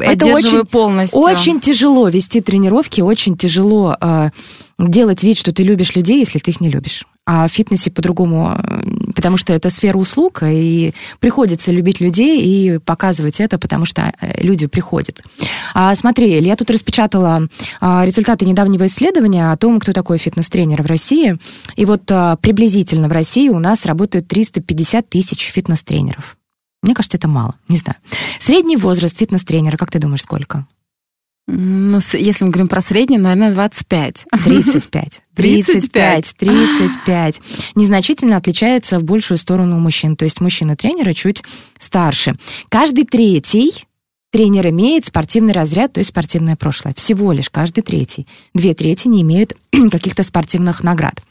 [0.00, 1.20] Это очень, полностью.
[1.20, 4.30] очень тяжело вести тренировки, очень тяжело э,
[4.78, 7.04] делать вид, что ты любишь людей, если ты их не любишь.
[7.30, 12.78] А в фитнесе по-другому, э, потому что это сфера услуг, и приходится любить людей и
[12.78, 15.22] показывать это, потому что э, люди приходят.
[15.74, 17.42] А, смотри, я тут распечатала
[17.82, 21.36] а, результаты недавнего исследования о том, кто такой фитнес-тренер в России.
[21.76, 26.38] И вот а, приблизительно в России у нас работают 350 тысяч фитнес-тренеров.
[26.82, 27.98] Мне кажется, это мало, не знаю.
[28.40, 30.66] Средний возраст фитнес-тренера, как ты думаешь, сколько?
[31.50, 34.26] Ну, если мы говорим про средний, наверное, 25.
[34.44, 35.22] 35.
[35.34, 36.36] 35, 35.
[36.36, 37.40] 35.
[37.74, 40.14] Незначительно отличается в большую сторону у мужчин.
[40.14, 41.42] То есть мужчины-тренеры чуть
[41.78, 42.36] старше.
[42.68, 43.86] Каждый третий
[44.30, 46.92] тренер имеет спортивный разряд, то есть спортивное прошлое.
[46.94, 48.26] Всего лишь каждый третий.
[48.52, 49.56] Две трети не имеют
[49.90, 51.22] каких-то спортивных наград.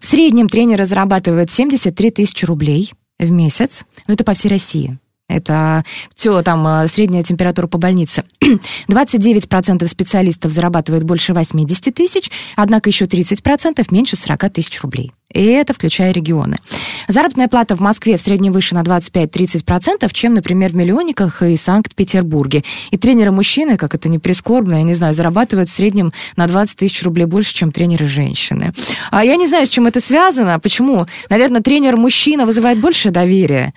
[0.00, 3.84] В среднем тренеры зарабатывают 73 тысячи рублей в месяц.
[4.08, 4.98] Ну, это по всей России.
[5.30, 8.24] Это все, там э, средняя температура по больнице.
[8.88, 15.12] 29% специалистов зарабатывают больше 80 тысяч, однако еще 30% меньше 40 тысяч рублей.
[15.32, 16.56] И это включая регионы.
[17.06, 22.64] Заработная плата в Москве в среднем выше на 25-30%, чем, например, в миллионниках и Санкт-Петербурге.
[22.90, 27.04] И тренеры-мужчины, как это не прискорбно, я не знаю, зарабатывают в среднем на 20 тысяч
[27.04, 28.72] рублей больше, чем тренеры-женщины.
[29.12, 30.58] А я не знаю, с чем это связано.
[30.58, 31.06] Почему?
[31.28, 33.72] Наверное, тренер-мужчина вызывает больше доверия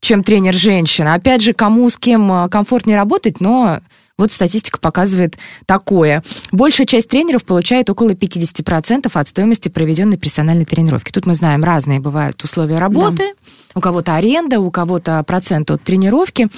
[0.00, 1.14] чем тренер женщина.
[1.14, 3.80] Опять же, кому с кем э, комфортнее работать, но
[4.18, 6.22] вот статистика показывает такое.
[6.50, 11.12] Большая часть тренеров получает около 50% от стоимости проведенной персональной тренировки.
[11.12, 13.34] Тут мы знаем, разные бывают условия работы.
[13.74, 16.48] У кого-то аренда, у кого-то процент от тренировки.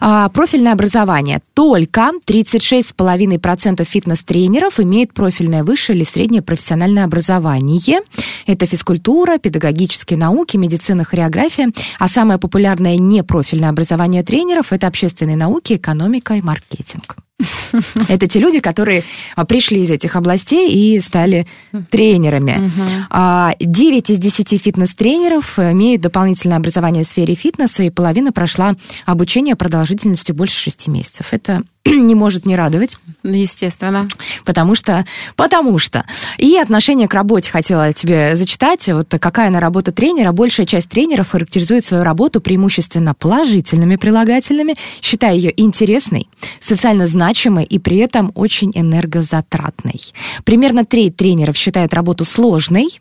[0.00, 1.40] А, профильное образование.
[1.52, 8.00] Только 36,5% фитнес-тренеров имеют профильное высшее или среднее профессиональное образование.
[8.46, 11.70] Это физкультура, педагогические науки, медицина, хореография.
[11.98, 17.09] А самое популярное непрофильное образование тренеров– это общественные науки, экономика и маркетинг.
[17.10, 17.29] Talk.
[18.08, 19.04] Это те люди, которые
[19.36, 21.46] а, пришли из этих областей и стали
[21.90, 22.70] тренерами.
[23.10, 28.74] А, 9 из 10 фитнес-тренеров имеют дополнительное образование в сфере фитнеса, и половина прошла
[29.06, 31.28] обучение продолжительностью больше 6 месяцев.
[31.32, 32.98] Это не может не радовать.
[33.22, 34.08] Естественно.
[34.44, 35.04] Потому что,
[35.36, 36.04] потому что.
[36.38, 38.86] И отношение к работе хотела тебе зачитать.
[38.88, 40.32] Вот какая она работа тренера.
[40.32, 46.28] Большая часть тренеров характеризует свою работу преимущественно положительными прилагательными, считая ее интересной,
[46.60, 47.29] социально значимой
[47.64, 50.00] и при этом очень энергозатратной.
[50.44, 53.00] Примерно треть тренеров считает работу сложной,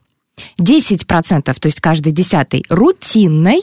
[0.59, 3.61] 10%, то есть каждый десятый, рутинной,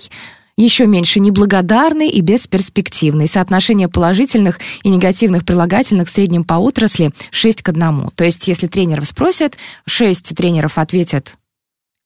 [0.56, 3.28] еще меньше неблагодарный и бесперспективный.
[3.28, 8.10] Соотношение положительных и негативных прилагательных в среднем по отрасли 6 к 1.
[8.14, 11.34] То есть, если тренеров спросят, 6 тренеров ответят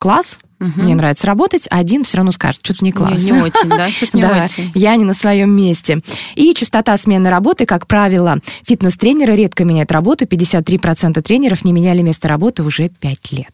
[0.01, 0.83] «класс», Мгм.
[0.85, 3.23] мне нравится работать, а один все равно скажет, что-то не класс.
[3.23, 3.89] Не, не очень, да?
[3.91, 4.73] Что-то не да, очень.
[4.75, 6.01] я не на своем месте.
[6.35, 10.25] И частота смены работы, как правило, фитнес-тренеры редко меняют работу.
[10.27, 13.53] 53% тренеров не меняли место работы уже 5 лет.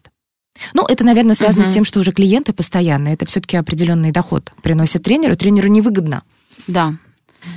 [0.73, 1.71] Ну, это, наверное, связано Мгм.
[1.71, 3.15] с тем, что уже клиенты постоянные.
[3.15, 5.37] Это все-таки определенный доход приносит тренеру.
[5.37, 6.23] Тренеру невыгодно
[6.67, 6.95] Да.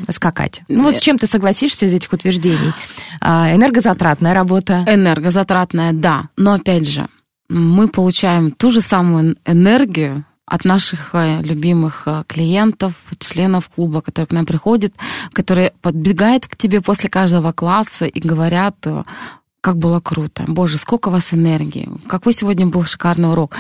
[0.10, 0.62] скакать.
[0.68, 2.74] Ну, вот с чем ты согласишься из этих утверждений?
[3.22, 4.84] А, энергозатратная работа.
[4.88, 6.30] Энергозатратная, да.
[6.38, 7.08] Но опять же,
[7.50, 14.28] мы получаем ту же самую энергию от наших э, любимых э, клиентов, членов клуба, которые
[14.28, 14.94] к нам приходят,
[15.32, 19.04] которые подбегают к тебе после каждого класса и говорят, э,
[19.62, 23.58] как было круто, боже, сколько у вас энергии, какой сегодня был шикарный урок.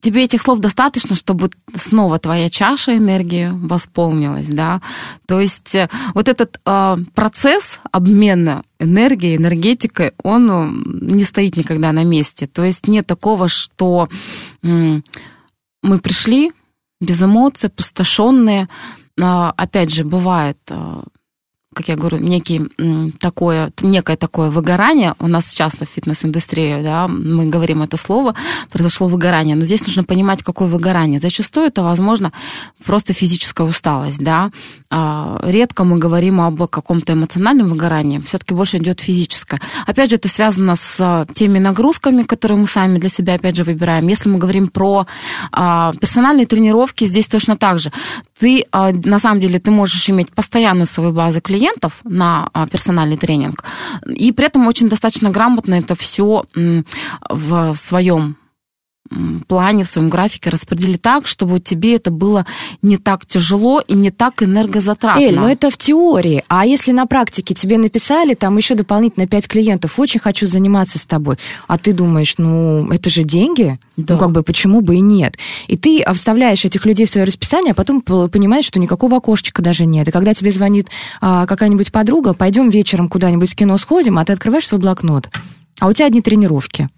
[0.00, 4.80] Тебе этих слов достаточно, чтобы снова твоя чаша энергии восполнилась, да?
[5.26, 5.74] То есть
[6.14, 12.46] вот этот э, процесс обмена энергией, энергетикой, он не стоит никогда на месте.
[12.46, 14.08] То есть нет такого, что
[14.62, 15.00] э,
[15.82, 16.52] мы пришли
[17.00, 18.68] без эмоций, пустошенные.
[19.18, 20.58] Опять же, бывает
[21.76, 22.62] как я говорю, некий
[23.20, 25.14] такое, некое такое выгорание.
[25.18, 28.34] У нас часто в фитнес-индустрии, да, мы говорим это слово,
[28.72, 29.56] произошло выгорание.
[29.56, 31.20] Но здесь нужно понимать, какое выгорание.
[31.20, 32.32] Зачастую это, возможно,
[32.82, 34.50] просто физическая усталость, да.
[34.88, 39.60] А, редко мы говорим об каком-то эмоциональном выгорании, все-таки больше идет физическое.
[39.86, 44.06] Опять же, это связано с теми нагрузками, которые мы сами для себя, опять же, выбираем.
[44.08, 45.06] Если мы говорим про
[45.52, 47.90] а, персональные тренировки, здесь точно так же.
[48.38, 53.16] Ты, а, на самом деле, ты можешь иметь постоянную свою базу клиентов, на а, персональный
[53.16, 53.64] тренинг,
[54.06, 56.44] и при этом очень достаточно грамотно это все
[57.28, 58.36] в своем
[59.46, 62.46] плане, в своем графике распределить так, чтобы тебе это было
[62.82, 65.20] не так тяжело и не так энергозатратно.
[65.20, 66.44] Эль, но ну это в теории.
[66.48, 71.06] А если на практике тебе написали, там еще дополнительно 5 клиентов, очень хочу заниматься с
[71.06, 73.78] тобой, а ты думаешь, ну, это же деньги?
[73.96, 74.14] Да.
[74.14, 75.36] Ну, как бы, почему бы и нет?
[75.68, 79.86] И ты вставляешь этих людей в свое расписание, а потом понимаешь, что никакого окошечка даже
[79.86, 80.08] нет.
[80.08, 80.88] И когда тебе звонит
[81.20, 85.30] а, какая-нибудь подруга, пойдем вечером куда-нибудь в кино сходим, а ты открываешь свой блокнот,
[85.80, 86.88] а у тебя одни тренировки.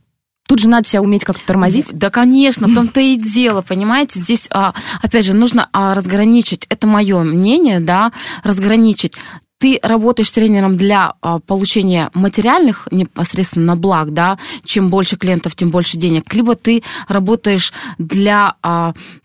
[0.49, 1.89] Тут же надо себя уметь как-то тормозить.
[1.93, 6.87] Да, конечно, в том-то и дело, понимаете, здесь, а, опять же, нужно а, разграничить, это
[6.87, 9.15] мое мнение, да, разграничить
[9.61, 15.99] ты работаешь тренером для а, получения материальных непосредственно благ, да, чем больше клиентов, тем больше
[15.99, 18.55] денег, либо ты работаешь для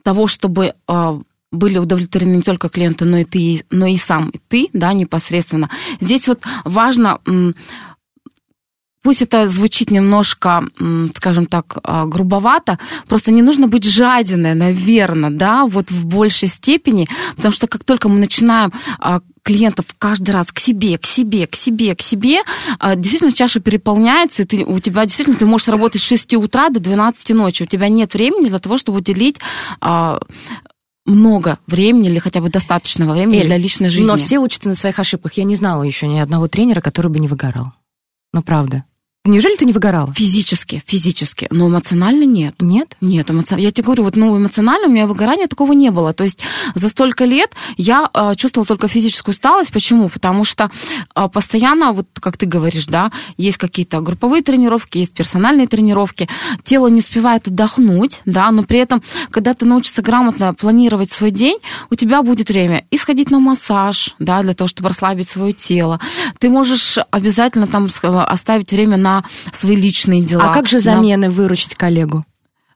[0.03, 0.73] того, чтобы
[1.51, 5.69] были удовлетворены не только клиенты, но и ты, но и сам ты, да, непосредственно.
[6.01, 7.19] Здесь вот важно
[9.03, 10.63] Пусть это звучит немножко,
[11.13, 17.07] скажем так, а, грубовато, просто не нужно быть жадиной, наверное, да, вот в большей степени,
[17.35, 21.55] потому что как только мы начинаем а, клиентов каждый раз к себе, к себе, к
[21.55, 22.37] себе, к себе,
[22.79, 26.69] а, действительно чаша переполняется, и ты, у тебя действительно ты можешь работать с 6 утра
[26.69, 29.37] до 12 ночи, у тебя нет времени для того, чтобы уделить
[31.05, 34.07] много времени или хотя бы достаточного времени Эль, для личной жизни.
[34.07, 35.33] Но все учатся на своих ошибках.
[35.33, 37.73] Я не знала еще ни одного тренера, который бы не выгорал.
[38.31, 38.85] Ну, правда.
[39.25, 40.13] Неужели ты не выгорала?
[40.13, 42.55] Физически, физически, но эмоционально нет.
[42.59, 42.97] Нет?
[42.99, 43.55] Нет, эмоци...
[43.57, 46.13] я тебе говорю, вот ну, эмоционально у меня выгорания такого не было.
[46.13, 46.41] То есть
[46.75, 49.71] за столько лет я э, чувствовала только физическую усталость.
[49.71, 50.09] Почему?
[50.09, 50.69] Потому что
[51.15, 56.27] э, постоянно, вот как ты говоришь, да, есть какие-то групповые тренировки, есть персональные тренировки,
[56.65, 61.59] тело не успевает отдохнуть, да, но при этом, когда ты научишься грамотно планировать свой день,
[61.89, 66.01] у тебя будет время и сходить на массаж, да, для того, чтобы расслабить свое тело.
[66.39, 69.12] Ты можешь обязательно там оставить время на
[69.51, 70.49] свои личные дела.
[70.49, 71.33] А как же замены на...
[71.33, 72.25] выручить коллегу?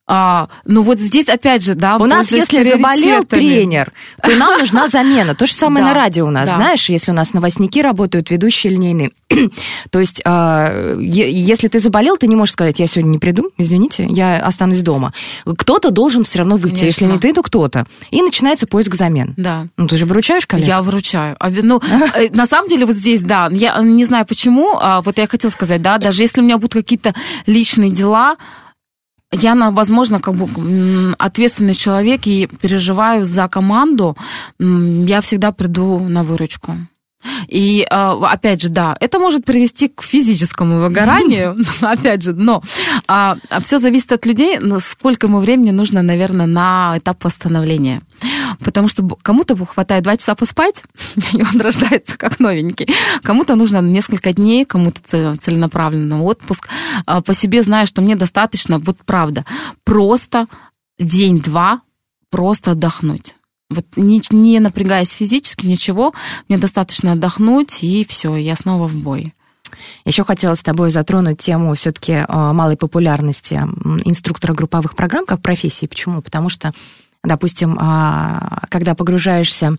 [0.10, 3.92] А, ну вот здесь опять же, да, у нас если заболел тренер,
[4.24, 5.36] то нам нужна замена.
[5.36, 6.56] То же самое да, на радио у нас, да.
[6.56, 9.12] знаешь, если у нас новостники работают, ведущие линейные.
[9.92, 14.08] то есть, а, если ты заболел, ты не можешь сказать, я сегодня не приду, извините,
[14.10, 15.12] я останусь дома.
[15.46, 16.86] Кто-то должен все равно выйти, Конечно.
[16.86, 17.86] если не ты, то кто-то.
[18.10, 19.34] И начинается поиск замен.
[19.36, 19.68] Да.
[19.76, 20.68] Ну ты же выручаешь коллег?
[20.68, 21.36] Я выручаю.
[21.64, 21.82] Ну,
[22.16, 25.52] э, на самом деле вот здесь, да, я не знаю почему, а вот я хотела
[25.52, 27.14] сказать, да, даже если у меня будут какие-то
[27.46, 28.38] личные дела,
[29.32, 34.16] я, возможно, как бы ответственный человек и переживаю за команду,
[34.60, 36.78] я всегда приду на выручку.
[37.48, 42.62] И а, опять же, да, это может привести к физическому выгоранию, опять же, но
[43.08, 48.02] а, а все зависит от людей, сколько ему времени нужно, наверное, на этап восстановления.
[48.60, 50.84] Потому что кому-то хватает два часа поспать,
[51.34, 52.88] и он рождается как новенький.
[53.24, 56.68] Кому-то нужно несколько дней, кому-то целенаправленный отпуск.
[57.06, 59.46] А, по себе знаю, что мне достаточно, вот правда,
[59.84, 60.48] просто
[61.00, 61.82] день-два
[62.30, 63.36] просто отдохнуть.
[63.70, 66.14] Вот не, не напрягаясь физически, ничего,
[66.48, 69.34] мне достаточно отдохнуть, и все, я снова в бой.
[70.06, 73.56] Еще хотела с тобой затронуть тему все-таки а, малой популярности
[74.06, 75.86] инструктора групповых программ как профессии.
[75.86, 76.22] Почему?
[76.22, 76.72] Потому что,
[77.28, 79.76] допустим, а, когда погружаешься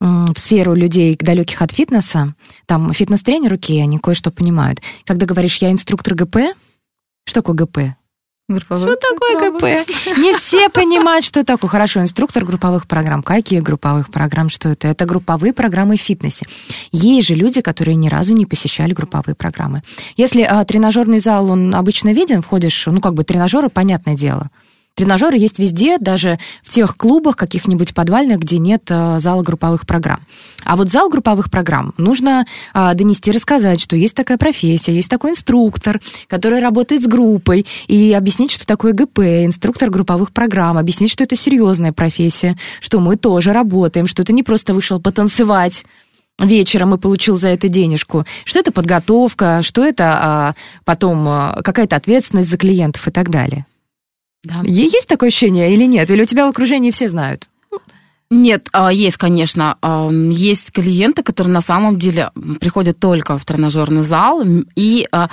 [0.00, 4.80] в сферу людей далеких от фитнеса, там фитнес-тренер, окей, они кое-что понимают.
[5.04, 6.54] Когда говоришь, я инструктор ГП,
[7.26, 7.78] что такое ГП?
[8.58, 9.62] Что такое ГП?
[10.18, 11.70] Не все понимают, что такое.
[11.70, 13.22] Хорошо, инструктор групповых программ.
[13.22, 14.48] Какие групповых программ?
[14.48, 14.88] Что это?
[14.88, 16.46] Это групповые программы в фитнесе.
[16.90, 19.82] Есть же люди, которые ни разу не посещали групповые программы.
[20.16, 24.50] Если а, тренажерный зал, он обычно виден, входишь, ну, как бы тренажеры, понятное дело.
[25.00, 30.20] Тренажеры есть везде, даже в тех клубах каких-нибудь подвальных, где нет э, зала групповых программ.
[30.62, 32.44] А вот зал групповых программ нужно
[32.74, 38.12] э, донести, рассказать, что есть такая профессия, есть такой инструктор, который работает с группой, и
[38.12, 43.54] объяснить, что такое ГП, инструктор групповых программ, объяснить, что это серьезная профессия, что мы тоже
[43.54, 45.86] работаем, что ты не просто вышел потанцевать,
[46.38, 51.96] вечером и получил за это денежку, что это подготовка, что это а, потом а, какая-то
[51.96, 53.64] ответственность за клиентов и так далее.
[54.42, 54.62] Да.
[54.64, 56.10] Есть такое ощущение или нет?
[56.10, 57.50] Или у тебя в окружении все знают?
[58.30, 59.76] Нет, а, есть, конечно.
[60.30, 62.30] Есть клиенты, которые на самом деле
[62.60, 64.44] приходят только в тренажерный зал
[64.76, 65.30] и а,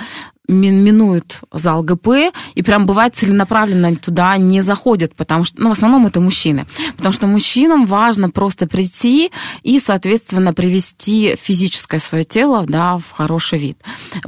[0.48, 6.06] минуют зал ГП, и прям бывает целенаправленно туда не заходят, потому что, ну, в основном
[6.06, 9.30] это мужчины, потому что мужчинам важно просто прийти
[9.62, 13.78] и, соответственно, привести физическое свое тело, да, в хороший вид.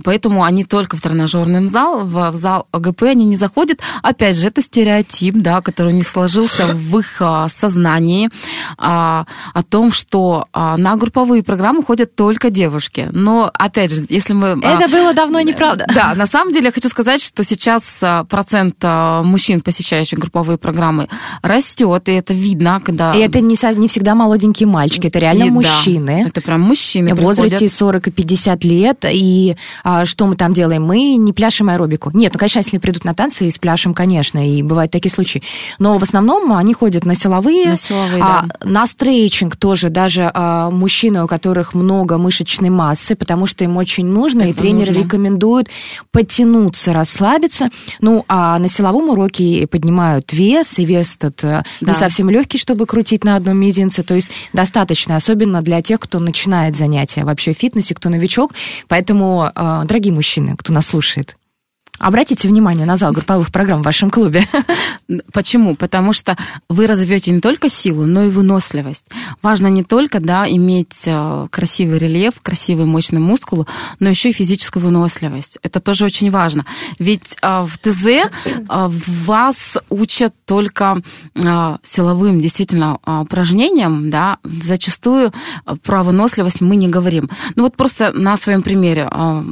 [0.04, 3.80] Поэтому они только в тренажерный зал, в, зал ГП они не заходят.
[4.02, 8.30] Опять же, это стереотип, да, который у них сложился в их а, сознании
[8.76, 13.08] а, о том, что а, на групповые программы ходят только девушки.
[13.12, 14.58] Но, опять же, если мы...
[14.62, 15.86] а, Это было давно неправда.
[15.94, 20.58] да, на самом деле я хочу сказать, что сейчас а, процент а, мужчин, посещающих групповые
[20.58, 21.08] программы,
[21.42, 23.12] растет, и это видно, когда...
[23.12, 26.24] И это не, не всегда молоденькие мальчики, это реально И да, мужчины.
[26.26, 27.72] это прям мужчины в возрасте приходят.
[27.74, 30.84] 40 и 50 лет, и а, что мы там делаем?
[30.84, 32.11] Мы не пляшем аэробику.
[32.14, 35.42] Нет, ну, конечно, если придут на танцы и с пляшем, конечно, и бывают такие случаи.
[35.78, 38.68] Но в основном они ходят на силовые, На силовые, а, да.
[38.68, 44.06] на стрейчинг тоже, даже а, мужчины, у которых много мышечной массы, потому что им очень
[44.06, 45.02] нужно, и Это тренеры нужно.
[45.02, 45.68] рекомендуют
[46.12, 47.68] подтянуться, расслабиться.
[48.01, 51.94] Ну, а на силовом уроке поднимают вес, и вес этот э, не Да.
[51.94, 56.76] совсем легкий, чтобы крутить на одном мизинце, то есть достаточно, особенно для тех, кто начинает
[56.76, 58.53] занятия вообще в фитнесе, кто новичок.
[58.88, 61.36] Поэтому, э, дорогие мужчины, кто нас слушает,
[62.01, 64.48] обратите внимание на зал групповых программ в вашем клубе.
[65.32, 65.76] Почему?
[65.76, 66.36] Потому что
[66.68, 69.07] вы развьете не только силу, но и выносливость.
[69.42, 74.82] Важно не только да, иметь э, красивый рельеф, красивый мощный мускул, но еще и физическую
[74.82, 75.59] выносливость.
[75.62, 76.64] Это тоже очень важно.
[76.98, 78.20] Ведь э, в ТЗ э,
[78.68, 81.03] вас учат только
[81.84, 85.32] силовым действительно упражнениям, да, зачастую
[85.84, 87.30] про выносливость мы не говорим.
[87.55, 89.09] Ну вот просто на своем примере.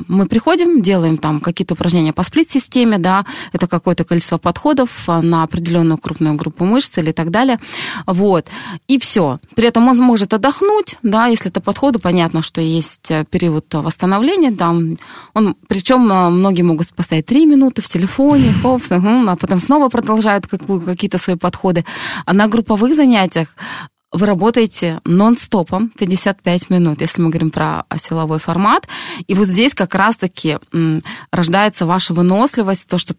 [0.08, 5.98] Мы приходим, делаем там какие-то упражнения по сплит-системе, да, это какое-то количество подходов на определенную
[5.98, 7.58] крупную группу мышц или так далее.
[8.06, 8.46] Вот.
[8.86, 9.38] И все.
[9.56, 14.52] При этом он сможет отдохнуть, да, если это подходы, понятно, что есть э, период восстановления,
[14.52, 14.98] там,
[15.34, 19.88] он, причем э, многие могут поставить 3 минуты в телефоне, хопс, мгм, а потом снова
[19.88, 21.84] продолжают какие-то свои подходы.
[22.24, 23.48] А на групповых занятиях
[24.10, 28.88] вы работаете нон-стопом 55 минут, если мы говорим про силовой формат.
[29.26, 30.58] И вот здесь как раз-таки
[31.30, 33.14] рождается ваша выносливость, то, что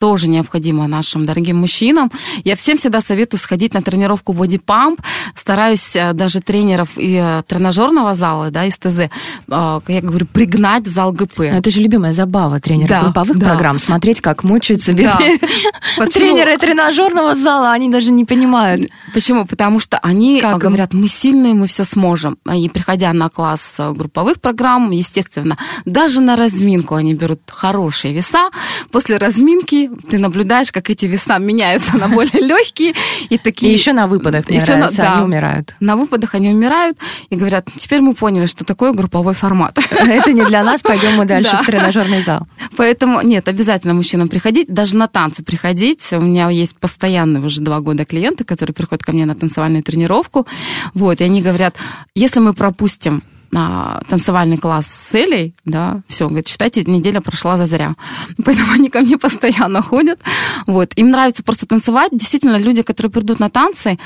[0.00, 2.10] тоже необходимо нашим дорогим мужчинам.
[2.44, 4.98] Я всем всегда советую сходить на тренировку Body Pump.
[5.36, 9.08] Стараюсь э, даже тренеров и э, тренажерного зала, да, из ТЗ, э,
[9.48, 11.38] я говорю, пригнать в зал ГП.
[11.38, 13.46] Ну, Это же любимая забава тренера Да, групповых да.
[13.46, 15.02] программ, смотреть, как мучаются Да.
[15.16, 15.38] бедные
[15.96, 16.10] Почему?
[16.10, 18.90] тренеры тренажерного зала, они даже не понимают.
[19.12, 19.46] Почему?
[19.46, 22.36] Потому что они Как говорят, мы сильные, мы все сможем.
[22.52, 28.50] И приходя на класс групповых программ, естественно, даже на разминку они берут хорошие веса.
[28.90, 32.94] После разминки ты наблюдаешь, как эти веса меняются на более легкие.
[33.28, 33.72] И И такие...
[33.72, 35.14] еще на выпадах, мне Ещё на- да.
[35.14, 35.74] они умирают.
[35.80, 36.96] На выпадах они умирают
[37.30, 39.78] и говорят, теперь мы поняли, что такое групповой формат.
[39.90, 41.62] Это не для нас, пойдем мы дальше Да.
[41.62, 42.46] в тренажерный зал.
[42.76, 46.00] Поэтому нет, обязательно мужчинам приходить, даже на танцы приходить.
[46.12, 50.46] У меня есть постоянные уже два года клиенты, которые приходят ко мне на танцевальную тренировку.
[50.94, 51.76] Вот, и они говорят,
[52.14, 53.22] если мы пропустим
[53.54, 57.94] а, танцевальный класс с Элей, да, все, говорит, считайте, неделя прошла за зря.
[58.44, 60.20] Поэтому они ко мне постоянно ходят.
[60.66, 60.92] Вот.
[60.96, 62.10] Им нравится просто танцевать.
[62.12, 63.98] Действительно, люди, которые придут на танцы,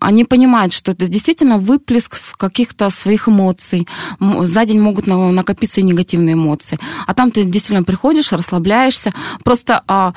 [0.00, 3.86] они понимают, что это действительно выплеск каких-то своих эмоций.
[4.20, 6.78] За день могут на- накопиться и негативные эмоции.
[7.06, 9.12] А там ты действительно приходишь, расслабляешься.
[9.44, 10.14] Просто а,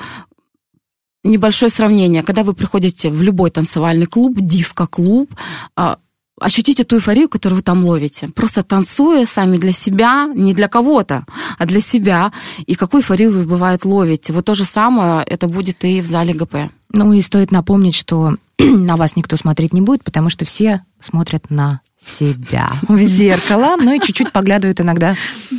[1.24, 2.22] небольшое сравнение.
[2.22, 5.30] Когда вы приходите в любой танцевальный клуб, диско-клуб,
[5.76, 5.98] а,
[6.40, 8.28] ощутите ту эйфорию, которую вы там ловите.
[8.28, 11.24] Просто танцуя сами для себя, не для кого-то,
[11.58, 12.32] а для себя.
[12.66, 14.32] И какую эйфорию вы, бывает, ловите.
[14.32, 16.70] Вот то же самое это будет и в зале ГП.
[16.92, 21.50] Ну и стоит напомнить, что на вас никто смотреть не будет, потому что все смотрят
[21.50, 25.16] на себя в зеркало, ну и чуть-чуть поглядывают иногда,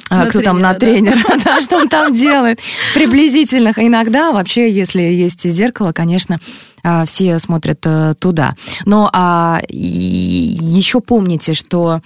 [0.10, 2.60] а, На кто там на тренера, тренера, да, что он там делает,
[2.94, 3.74] приблизительно.
[3.76, 6.40] Иногда вообще, если есть зеркало, конечно,
[6.84, 8.56] а, все смотрят э, туда.
[8.86, 12.02] Но а, еще помните, что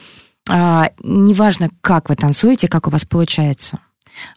[0.49, 3.79] а, неважно, как вы танцуете, как у вас получается.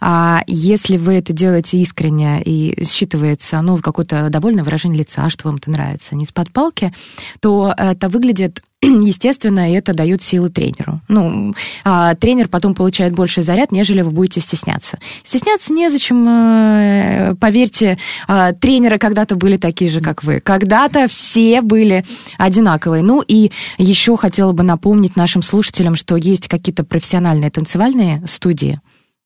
[0.00, 5.56] А если вы это делаете искренне и считывается, ну, какое-то довольное выражение лица, что вам
[5.56, 6.92] это нравится, не с-под палки,
[7.40, 11.00] то это выглядит естественно, и это дает силы тренеру.
[11.08, 11.52] Ну,
[11.84, 14.98] а тренер потом получает больше заряд, нежели вы будете стесняться.
[15.24, 17.98] Стесняться незачем, э, поверьте,
[18.28, 20.38] а, тренеры когда-то были такие же, как вы.
[20.40, 22.04] Когда-то все были
[22.36, 23.02] одинаковые.
[23.02, 28.80] Ну и еще хотела бы напомнить нашим слушателям, что есть какие-то профессиональные танцевальные студии,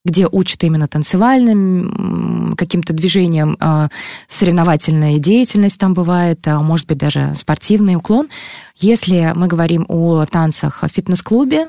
[0.05, 3.89] где учат именно танцевальным каким-то движением, а,
[4.29, 8.29] соревновательная деятельность там бывает, а может быть даже спортивный уклон.
[8.77, 11.69] Если мы говорим о танцах в фитнес-клубе,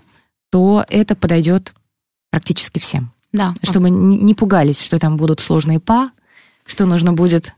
[0.52, 1.74] то это подойдет
[2.32, 3.12] практически всем.
[3.32, 3.54] Да.
[3.64, 6.12] Чтобы не пугались, что там будут сложные па,
[6.66, 7.54] что нужно будет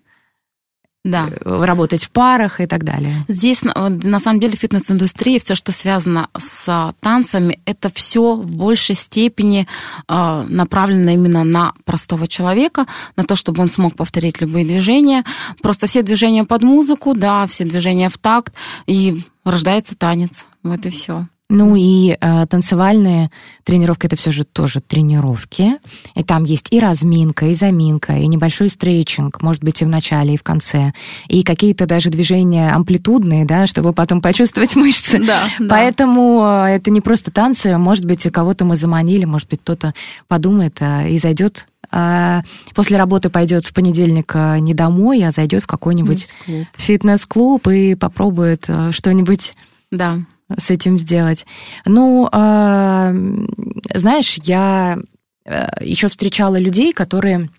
[1.06, 1.30] да.
[1.30, 3.24] Э, работать в парах и так далее.
[3.28, 9.68] Здесь, на самом деле, фитнес-индустрия, все, что связано с танцами, это все в большей степени
[10.08, 15.24] а, направлено именно на простого человека, на то, чтобы он смог повторить любые движения.
[15.62, 18.53] Просто все движения под музыку, да, все движения в такт,
[18.88, 20.45] и рождается танец.
[20.64, 21.28] Вот и все.
[21.47, 23.29] Ну и э, танцевальные
[23.63, 25.77] тренировки это все же тоже тренировки.
[26.15, 30.33] И там есть и разминка, и заминка, и небольшой стретчинг, может быть, и в начале,
[30.33, 30.93] и в конце.
[31.27, 35.19] И какие-то даже движения амплитудные, да, чтобы потом почувствовать мышцы.
[35.23, 35.39] Да,
[35.69, 36.69] Поэтому да.
[36.71, 37.77] это не просто танцы.
[37.77, 39.93] Может быть, кого-то мы заманили, может быть, кто-то
[40.27, 42.41] подумает э, и зайдет а
[42.73, 46.27] после работы пойдет в понедельник э, не домой, а зайдет в какой-нибудь
[46.75, 49.53] фитнес-клуб и попробует э, что-нибудь
[49.91, 50.17] да
[50.57, 51.45] с этим сделать.
[51.85, 53.47] Ну, э,
[53.93, 54.97] знаешь, я
[55.45, 57.49] э, еще встречала людей, которые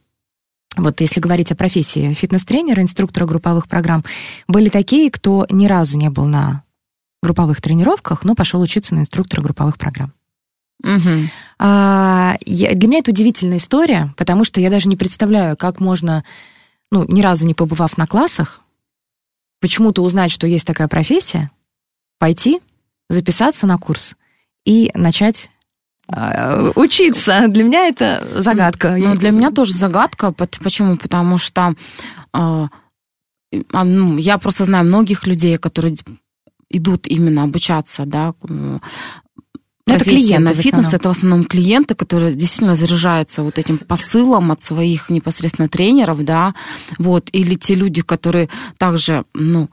[0.77, 4.05] вот если говорить о профессии фитнес-тренера, инструктора групповых программ,
[4.47, 6.65] были такие, кто ни разу не был на
[7.23, 10.13] групповых тренировках, но пошел учиться на инструктора групповых программ.
[10.83, 11.31] Угу.
[11.59, 16.25] А, я, для меня это удивительная история, потому что я даже не представляю, как можно,
[16.91, 18.61] ну, ни разу не побывав на классах,
[19.61, 21.51] почему-то узнать, что есть такая профессия,
[22.19, 22.61] пойти,
[23.09, 24.15] записаться на курс
[24.65, 25.51] и начать
[26.15, 27.47] э, учиться.
[27.49, 28.97] Для меня это загадка.
[28.99, 30.33] Ну, для меня тоже загадка.
[30.33, 30.97] Почему?
[30.97, 31.75] Потому что
[32.33, 32.67] э,
[33.73, 35.97] ну, я просто знаю многих людей, которые
[36.71, 38.81] идут именно обучаться, да, ну,
[39.87, 45.11] это клиенты фитнес, это в основном клиенты, которые действительно заряжаются вот этим посылом от своих
[45.11, 46.55] непосредственно тренеров, да,
[46.99, 48.49] вот, или те люди, которые
[48.79, 49.69] также, ну,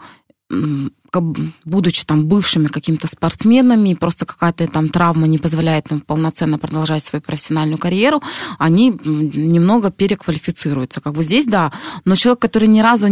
[1.21, 7.21] будучи там бывшими какими-то спортсменами, просто какая-то там травма не позволяет им полноценно продолжать свою
[7.21, 8.21] профессиональную карьеру,
[8.57, 11.01] они немного переквалифицируются.
[11.01, 11.71] Как бы здесь, да,
[12.05, 13.07] но человек, который ни разу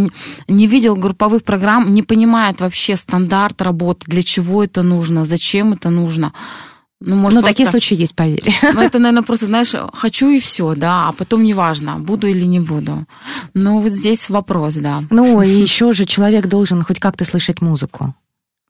[0.47, 5.89] не видел групповых программ, не понимает вообще стандарт работы, для чего это нужно, зачем это
[5.89, 6.33] нужно,
[7.03, 7.57] ну, может, ну просто...
[7.57, 8.43] такие случаи есть, поверь.
[8.61, 12.59] Ну, это, наверное, просто, знаешь, хочу и все, да, а потом неважно, буду или не
[12.59, 13.05] буду.
[13.53, 15.03] Но вот здесь вопрос, да.
[15.09, 18.15] Ну, и еще же человек должен хоть как-то слышать музыку.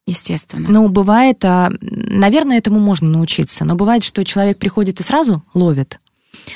[0.07, 0.67] Естественно.
[0.69, 5.99] Ну, бывает, а, наверное, этому можно научиться, но бывает, что человек приходит и сразу ловит.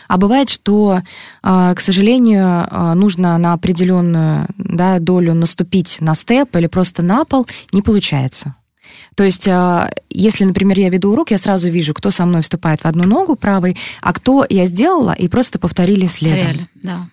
[0.07, 1.01] А бывает, что,
[1.43, 7.23] а, к сожалению, а, нужно на определенную да, долю наступить на степ или просто на
[7.25, 8.55] пол, не получается.
[9.15, 12.81] То есть, а, если, например, я веду урок, я сразу вижу, кто со мной вступает
[12.81, 16.37] в одну ногу правой, а кто я сделала, и просто повторили следом.
[16.37, 17.07] Реально, да.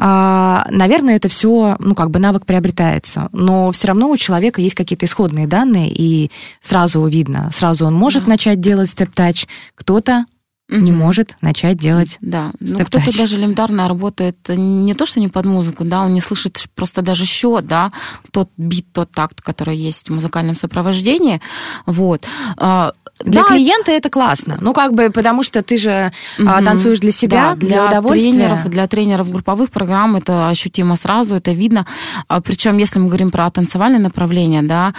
[0.00, 3.28] А, наверное, это все, ну, как бы навык приобретается.
[3.32, 6.30] Но все равно у человека есть какие-то исходные данные, и
[6.60, 8.30] сразу видно, сразу он может да.
[8.30, 10.26] начать делать степ-тач, кто-то.
[10.68, 15.46] Не может начать делать Да, ну кто-то даже элементарно работает не то, что не под
[15.46, 17.92] музыку, да, он не слышит просто даже счет, да,
[18.32, 21.40] тот бит, тот такт, который есть в музыкальном сопровождении,
[21.86, 22.26] вот.
[22.56, 23.48] А, для да.
[23.48, 24.58] клиента это классно.
[24.60, 26.48] Ну, как бы, потому что ты же угу.
[26.64, 28.32] танцуешь для себя, да, для, для удовольствия.
[28.32, 31.86] Тренеров, для тренеров групповых программ это ощутимо сразу, это видно.
[32.28, 34.94] А, Причем, если мы говорим про танцевальное направление, да,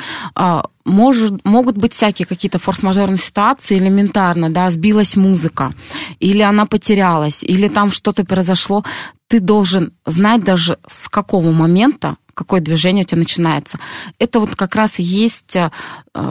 [0.90, 5.74] может, могут быть всякие какие-то форс-мажорные ситуации элементарно, да, сбилась музыка,
[6.20, 8.84] или она потерялась, или там что-то произошло.
[9.28, 13.80] Ты должен знать даже с какого момента какое движение у тебя начинается.
[14.18, 15.70] Это вот как раз есть э,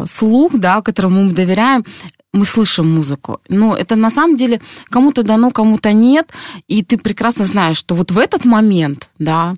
[0.06, 1.84] слух, да, которому мы доверяем,
[2.32, 3.40] мы слышим музыку.
[3.50, 6.30] Но это на самом деле кому-то дано, кому-то нет,
[6.66, 9.54] и ты прекрасно знаешь, что вот в этот момент, да,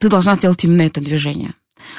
[0.00, 1.54] ты должна сделать именно это движение.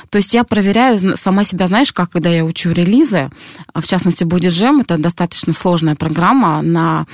[0.10, 3.30] То есть я проверяю сама себя, знаешь, как когда я учу релизы,
[3.74, 7.06] в частности, будет Jam, это достаточно сложная программа на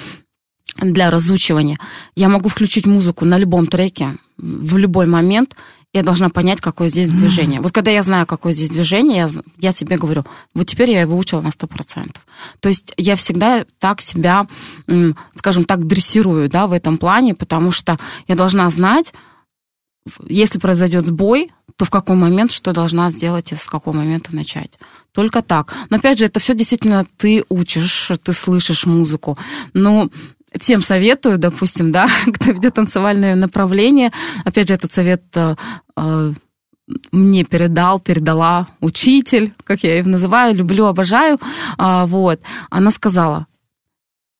[0.80, 1.78] для разучивания.
[2.16, 5.56] Я могу включить музыку на любом треке в любой момент,
[5.94, 7.62] я должна понять, какое здесь движение.
[7.62, 11.14] Вот когда я знаю, какое здесь движение, я, я себе говорю, вот теперь я его
[11.14, 12.16] выучила на 100%.
[12.60, 14.48] То есть я всегда так себя,
[15.36, 17.98] скажем так, дрессирую да, в этом плане, потому что
[18.28, 19.14] я должна знать,
[20.28, 24.78] если произойдет сбой, то в какой момент что должна сделать и с какого момента начать.
[25.12, 25.74] Только так.
[25.90, 29.38] Но опять же, это все действительно ты учишь, ты слышишь музыку.
[29.74, 30.10] Но
[30.56, 34.12] всем советую, допустим, да, кто ведет танцевальное направление.
[34.44, 35.56] Опять же, этот совет э,
[35.96, 36.34] э,
[37.12, 41.38] мне передал, передала учитель, как я ее называю, люблю, обожаю.
[41.78, 42.42] А, вот.
[42.70, 43.48] Она сказала,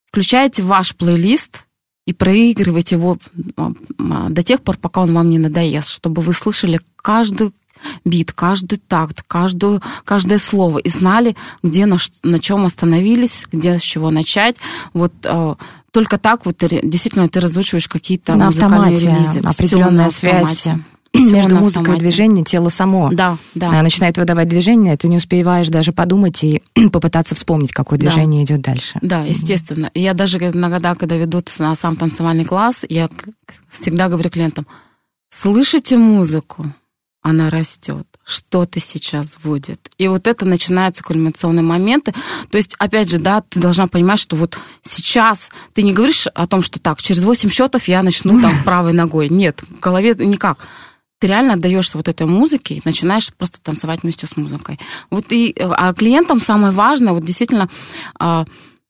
[0.08, 1.67] включайте ваш плейлист
[2.08, 3.20] и проигрывайте его
[3.58, 7.52] а, а, до тех пор, пока он вам не надоест, чтобы вы слышали каждый
[8.06, 13.82] бит, каждый такт, каждую, каждое слово и знали, где на, на чем остановились, где с
[13.82, 14.56] чего начать.
[14.94, 15.56] Вот э,
[15.92, 19.40] только так вот ре- действительно ты разучиваешь какие-то на музыкальные автомате релизы.
[19.42, 20.10] Всё определенная
[21.14, 21.36] автомате.
[21.36, 22.06] Между музыкой и автомате.
[22.06, 23.82] движением, тело само Да, да.
[23.82, 28.08] начинает выдавать движение, ты не успеваешь даже подумать и попытаться вспомнить, какое Да.
[28.08, 29.00] движение идет дальше.
[29.02, 29.90] Да, естественно.
[29.94, 33.10] И Я даже иногда, когда ведут на сам танцевальный класс, я
[33.70, 34.68] всегда говорю клиентам,
[35.30, 36.74] слышите музыку,
[37.22, 39.90] она растет, что-то сейчас будет.
[39.98, 42.14] И вот это начинаются кульминационные моменты.
[42.52, 46.48] То есть, опять же, да, ты должна понимать, что вот сейчас ты не говоришь о
[46.48, 49.28] том, что так, через 8 счетов я начну там правой ногой.
[49.30, 50.60] Нет, в голове никак.
[51.20, 54.80] Ты реально отдаешься вот этой музыке и начинаешь просто танцевать вместе с музыкой.
[55.10, 57.70] Вот и, а клиентам самое важное, вот действительно,
[58.20, 58.46] а,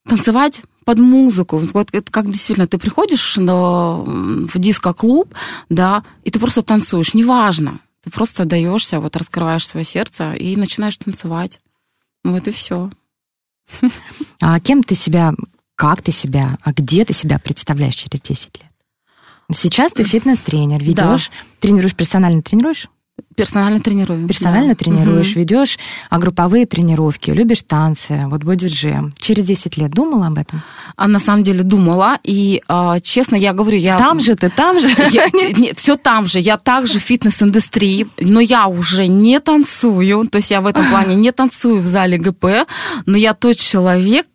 [0.06, 1.58] танцевать под музыку.
[1.58, 5.34] Вот как действительно ты приходишь на, в диско-клуб,
[5.68, 7.80] да, и ты просто танцуешь, неважно.
[8.02, 11.60] Ты просто даешься, вот раскрываешь свое сердце и начинаешь танцевать.
[12.24, 12.90] Вот и все.
[14.40, 15.34] А кем ты себя,
[15.74, 18.67] как ты себя, а где ты себя представляешь через 10 лет?
[19.50, 21.30] Сейчас ты фитнес-тренер, ведешь,
[21.60, 22.88] тренируешь, персонально тренируешь?
[23.34, 24.26] Персонально тренирую.
[24.28, 24.74] Персонально да.
[24.74, 25.40] тренируешь, Мгм.
[25.40, 25.78] ведешь
[26.10, 29.14] а групповые тренировки, любишь танцы, вот будет джем.
[29.18, 30.62] Через 10 лет думала об этом?
[30.96, 33.96] А на самом деле думала, и а, честно, я говорю, я...
[33.96, 34.88] Там же ты, там же.
[35.74, 36.40] все там же.
[36.40, 40.28] Я также в фитнес-индустрии, но я уже не танцую.
[40.28, 42.66] То есть я в этом плане не танцую в зале ГП,
[43.06, 44.26] но я тот человек,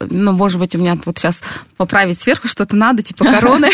[0.00, 1.42] ну, может быть, у меня вот сейчас
[1.76, 3.70] поправить сверху что-то надо, типа короны.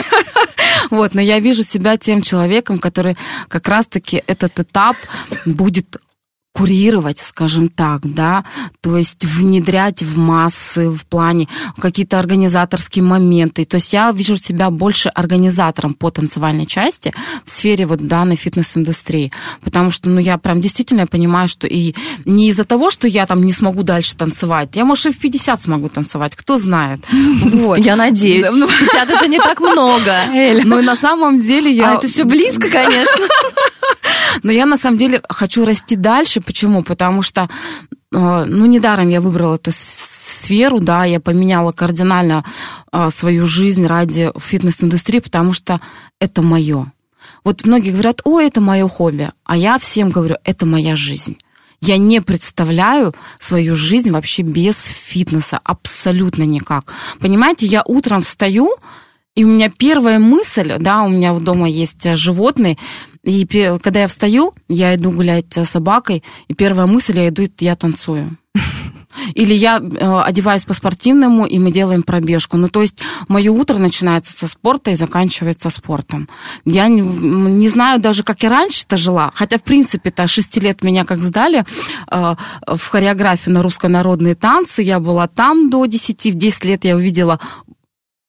[0.90, 3.16] Вот, но я вижу себя тем человеком, который
[3.48, 4.96] как раз-таки этот этап
[5.44, 5.96] будет
[6.57, 8.44] курировать, скажем так, да,
[8.80, 11.48] то есть внедрять в массы в плане
[11.78, 13.66] какие-то организаторские моменты.
[13.66, 17.12] То есть я вижу себя больше организатором по танцевальной части
[17.44, 19.32] в сфере вот данной фитнес-индустрии,
[19.62, 21.94] потому что, ну, я прям действительно понимаю, что и
[22.24, 25.61] не из-за того, что я там не смогу дальше танцевать, я, может, и в 50
[25.61, 27.00] смогу танцевать, кто знает.
[27.57, 27.78] Вот.
[27.78, 28.46] Я надеюсь.
[28.50, 30.12] Ну, 50 это не так много.
[30.64, 31.92] Но на самом деле я...
[31.92, 33.26] А это все близко, конечно.
[34.47, 36.40] Но я на самом деле хочу расти дальше.
[36.40, 36.84] Почему?
[36.84, 37.49] Потому что,
[38.12, 42.44] э, ну, недаром я выбрала эту сферу, да, я поменяла кардинально
[42.92, 45.80] э, свою жизнь ради фитнес-индустрии, потому что
[46.20, 46.92] это мое.
[47.42, 51.38] Вот многие говорят, ой, это мое хобби, а я всем говорю, это моя жизнь.
[51.80, 56.94] Я не представляю свою жизнь вообще без фитнеса, абсолютно никак.
[57.18, 58.76] Понимаете, я утром встаю,
[59.34, 62.78] и у меня первая мысль, да, у меня дома есть э, животные,
[63.27, 63.45] и
[63.83, 68.39] когда я встаю, я иду гулять с собакой, и первая мысль, я иду, я танцую.
[69.35, 72.57] Или я э, одеваюсь по-спортивному, и мы делаем пробежку.
[72.57, 76.29] Ну, то есть мое утро начинается со спорта и заканчивается спортом.
[76.64, 81.05] Я не, не знаю даже, как я раньше-то жила, хотя, в принципе-то, 6 лет меня
[81.05, 81.64] как сдали
[82.11, 82.35] э,
[82.66, 87.41] в хореографию на руссконародные танцы, я была там до 10, в 10 лет я увидела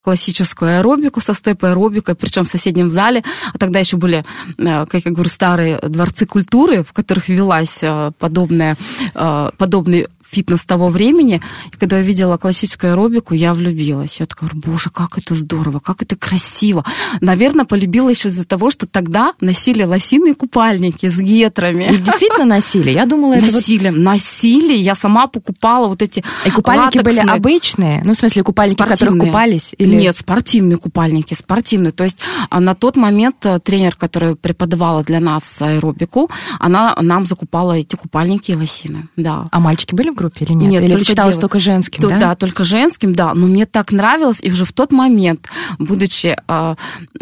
[0.07, 3.23] классическую аэробику со степ-аэробикой, причем в соседнем зале.
[3.53, 4.23] А тогда еще были,
[4.57, 8.77] э, как я говорю, старые дворцы культуры, в которых велась э, подобная,
[9.13, 11.41] э, подобный фитнес того времени.
[11.71, 14.19] И когда я видела классическую аэробику, я влюбилась.
[14.19, 16.83] Я такая, боже, как это здорово, как это красиво.
[17.21, 21.93] Наверное, полюбила еще из-за того, что тогда носили лосиные купальники с гетрами.
[21.93, 22.91] И действительно носили.
[22.91, 23.55] Я думала, это вот...
[23.55, 24.73] Носили, носили.
[24.73, 27.35] Я сама покупала вот эти И купальники были латексные.
[27.35, 28.01] обычные?
[28.03, 29.27] Ну, в смысле, купальники, в которых Спортивные.
[29.27, 29.75] купались?
[29.77, 29.95] Или...
[29.95, 31.91] Нет, спортивные купальники, спортивные.
[31.91, 32.17] То есть
[32.49, 37.95] а, на тот момент э, тренер, который преподавала для нас аэробику, она нам закупала эти
[37.95, 39.07] купальники и лосины.
[39.15, 39.47] Да.
[39.51, 40.71] А мальчики были в группе или нет?
[40.71, 42.35] Нет, или только ты читалась девы- только женским, То- да?
[42.35, 43.33] только женским, да.
[43.33, 45.47] Но мне так нравилось, и уже в тот момент,
[45.79, 46.75] будучи, э,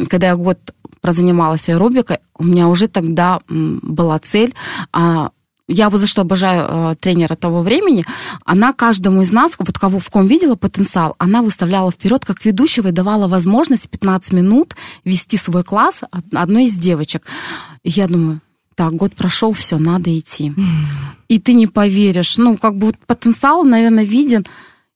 [0.10, 0.60] когда я год
[1.02, 4.54] прозанималась аэробикой, у меня уже тогда была цель
[4.92, 5.30] а,
[5.68, 8.06] я вот за что обожаю э, тренера того времени,
[8.44, 12.90] она каждому из нас, вот кого в ком видела потенциал, она выставляла вперед как ведущего
[12.90, 16.02] и давала возможность 15 минут вести свой класс
[16.34, 17.24] одной из девочек.
[17.84, 18.42] И я думаю,
[18.76, 20.54] так, год прошел, все, надо идти.
[21.28, 24.46] И ты не поверишь, ну, как бы вот потенциал, наверное, виден.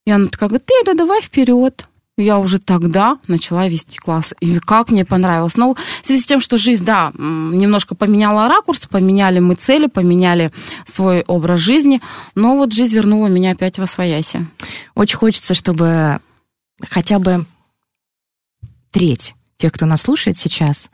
[0.06, 1.90] И она такая говорит, ты, давай вперед
[2.24, 4.34] я уже тогда начала вести класс.
[4.40, 5.56] И как мне понравилось.
[5.56, 10.52] Но в связи с тем, что жизнь, да, немножко поменяла ракурс, поменяли мы цели, поменяли
[10.86, 12.02] свой образ жизни,
[12.36, 14.48] но вот жизнь вернула меня опять во свояси.
[14.96, 16.20] Очень хочется, чтобы
[16.90, 17.46] хотя бы
[18.92, 20.90] треть тех, кто нас слушает сейчас,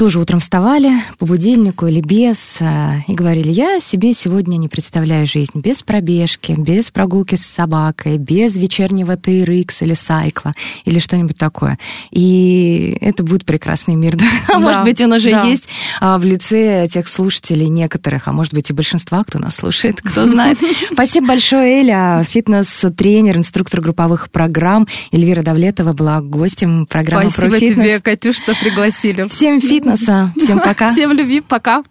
[0.00, 5.26] тоже утром вставали по будильнику или без э, и говорили, я себе сегодня не представляю
[5.26, 10.54] жизнь без пробежки, без прогулки с собакой, без вечернего TRX или сайкла
[10.86, 11.78] или что-нибудь такое.
[12.10, 14.16] И это будет прекрасный мир.
[14.20, 14.26] Да?
[14.48, 15.44] Да, может быть, он уже да.
[15.44, 15.64] есть
[16.00, 20.26] а, в лице тех слушателей некоторых, а может быть и большинства, кто нас слушает, кто
[20.26, 20.58] знает.
[20.92, 22.24] Спасибо большое, Эля.
[22.26, 29.24] Фитнес-тренер, инструктор групповых программ Эльвира Давлетова была гостем программы Спасибо тебе, Катюш, что пригласили.
[29.24, 30.32] Всем фитнес фитнеса.
[30.36, 30.92] Всем пока.
[30.92, 31.82] Всем любви, пока.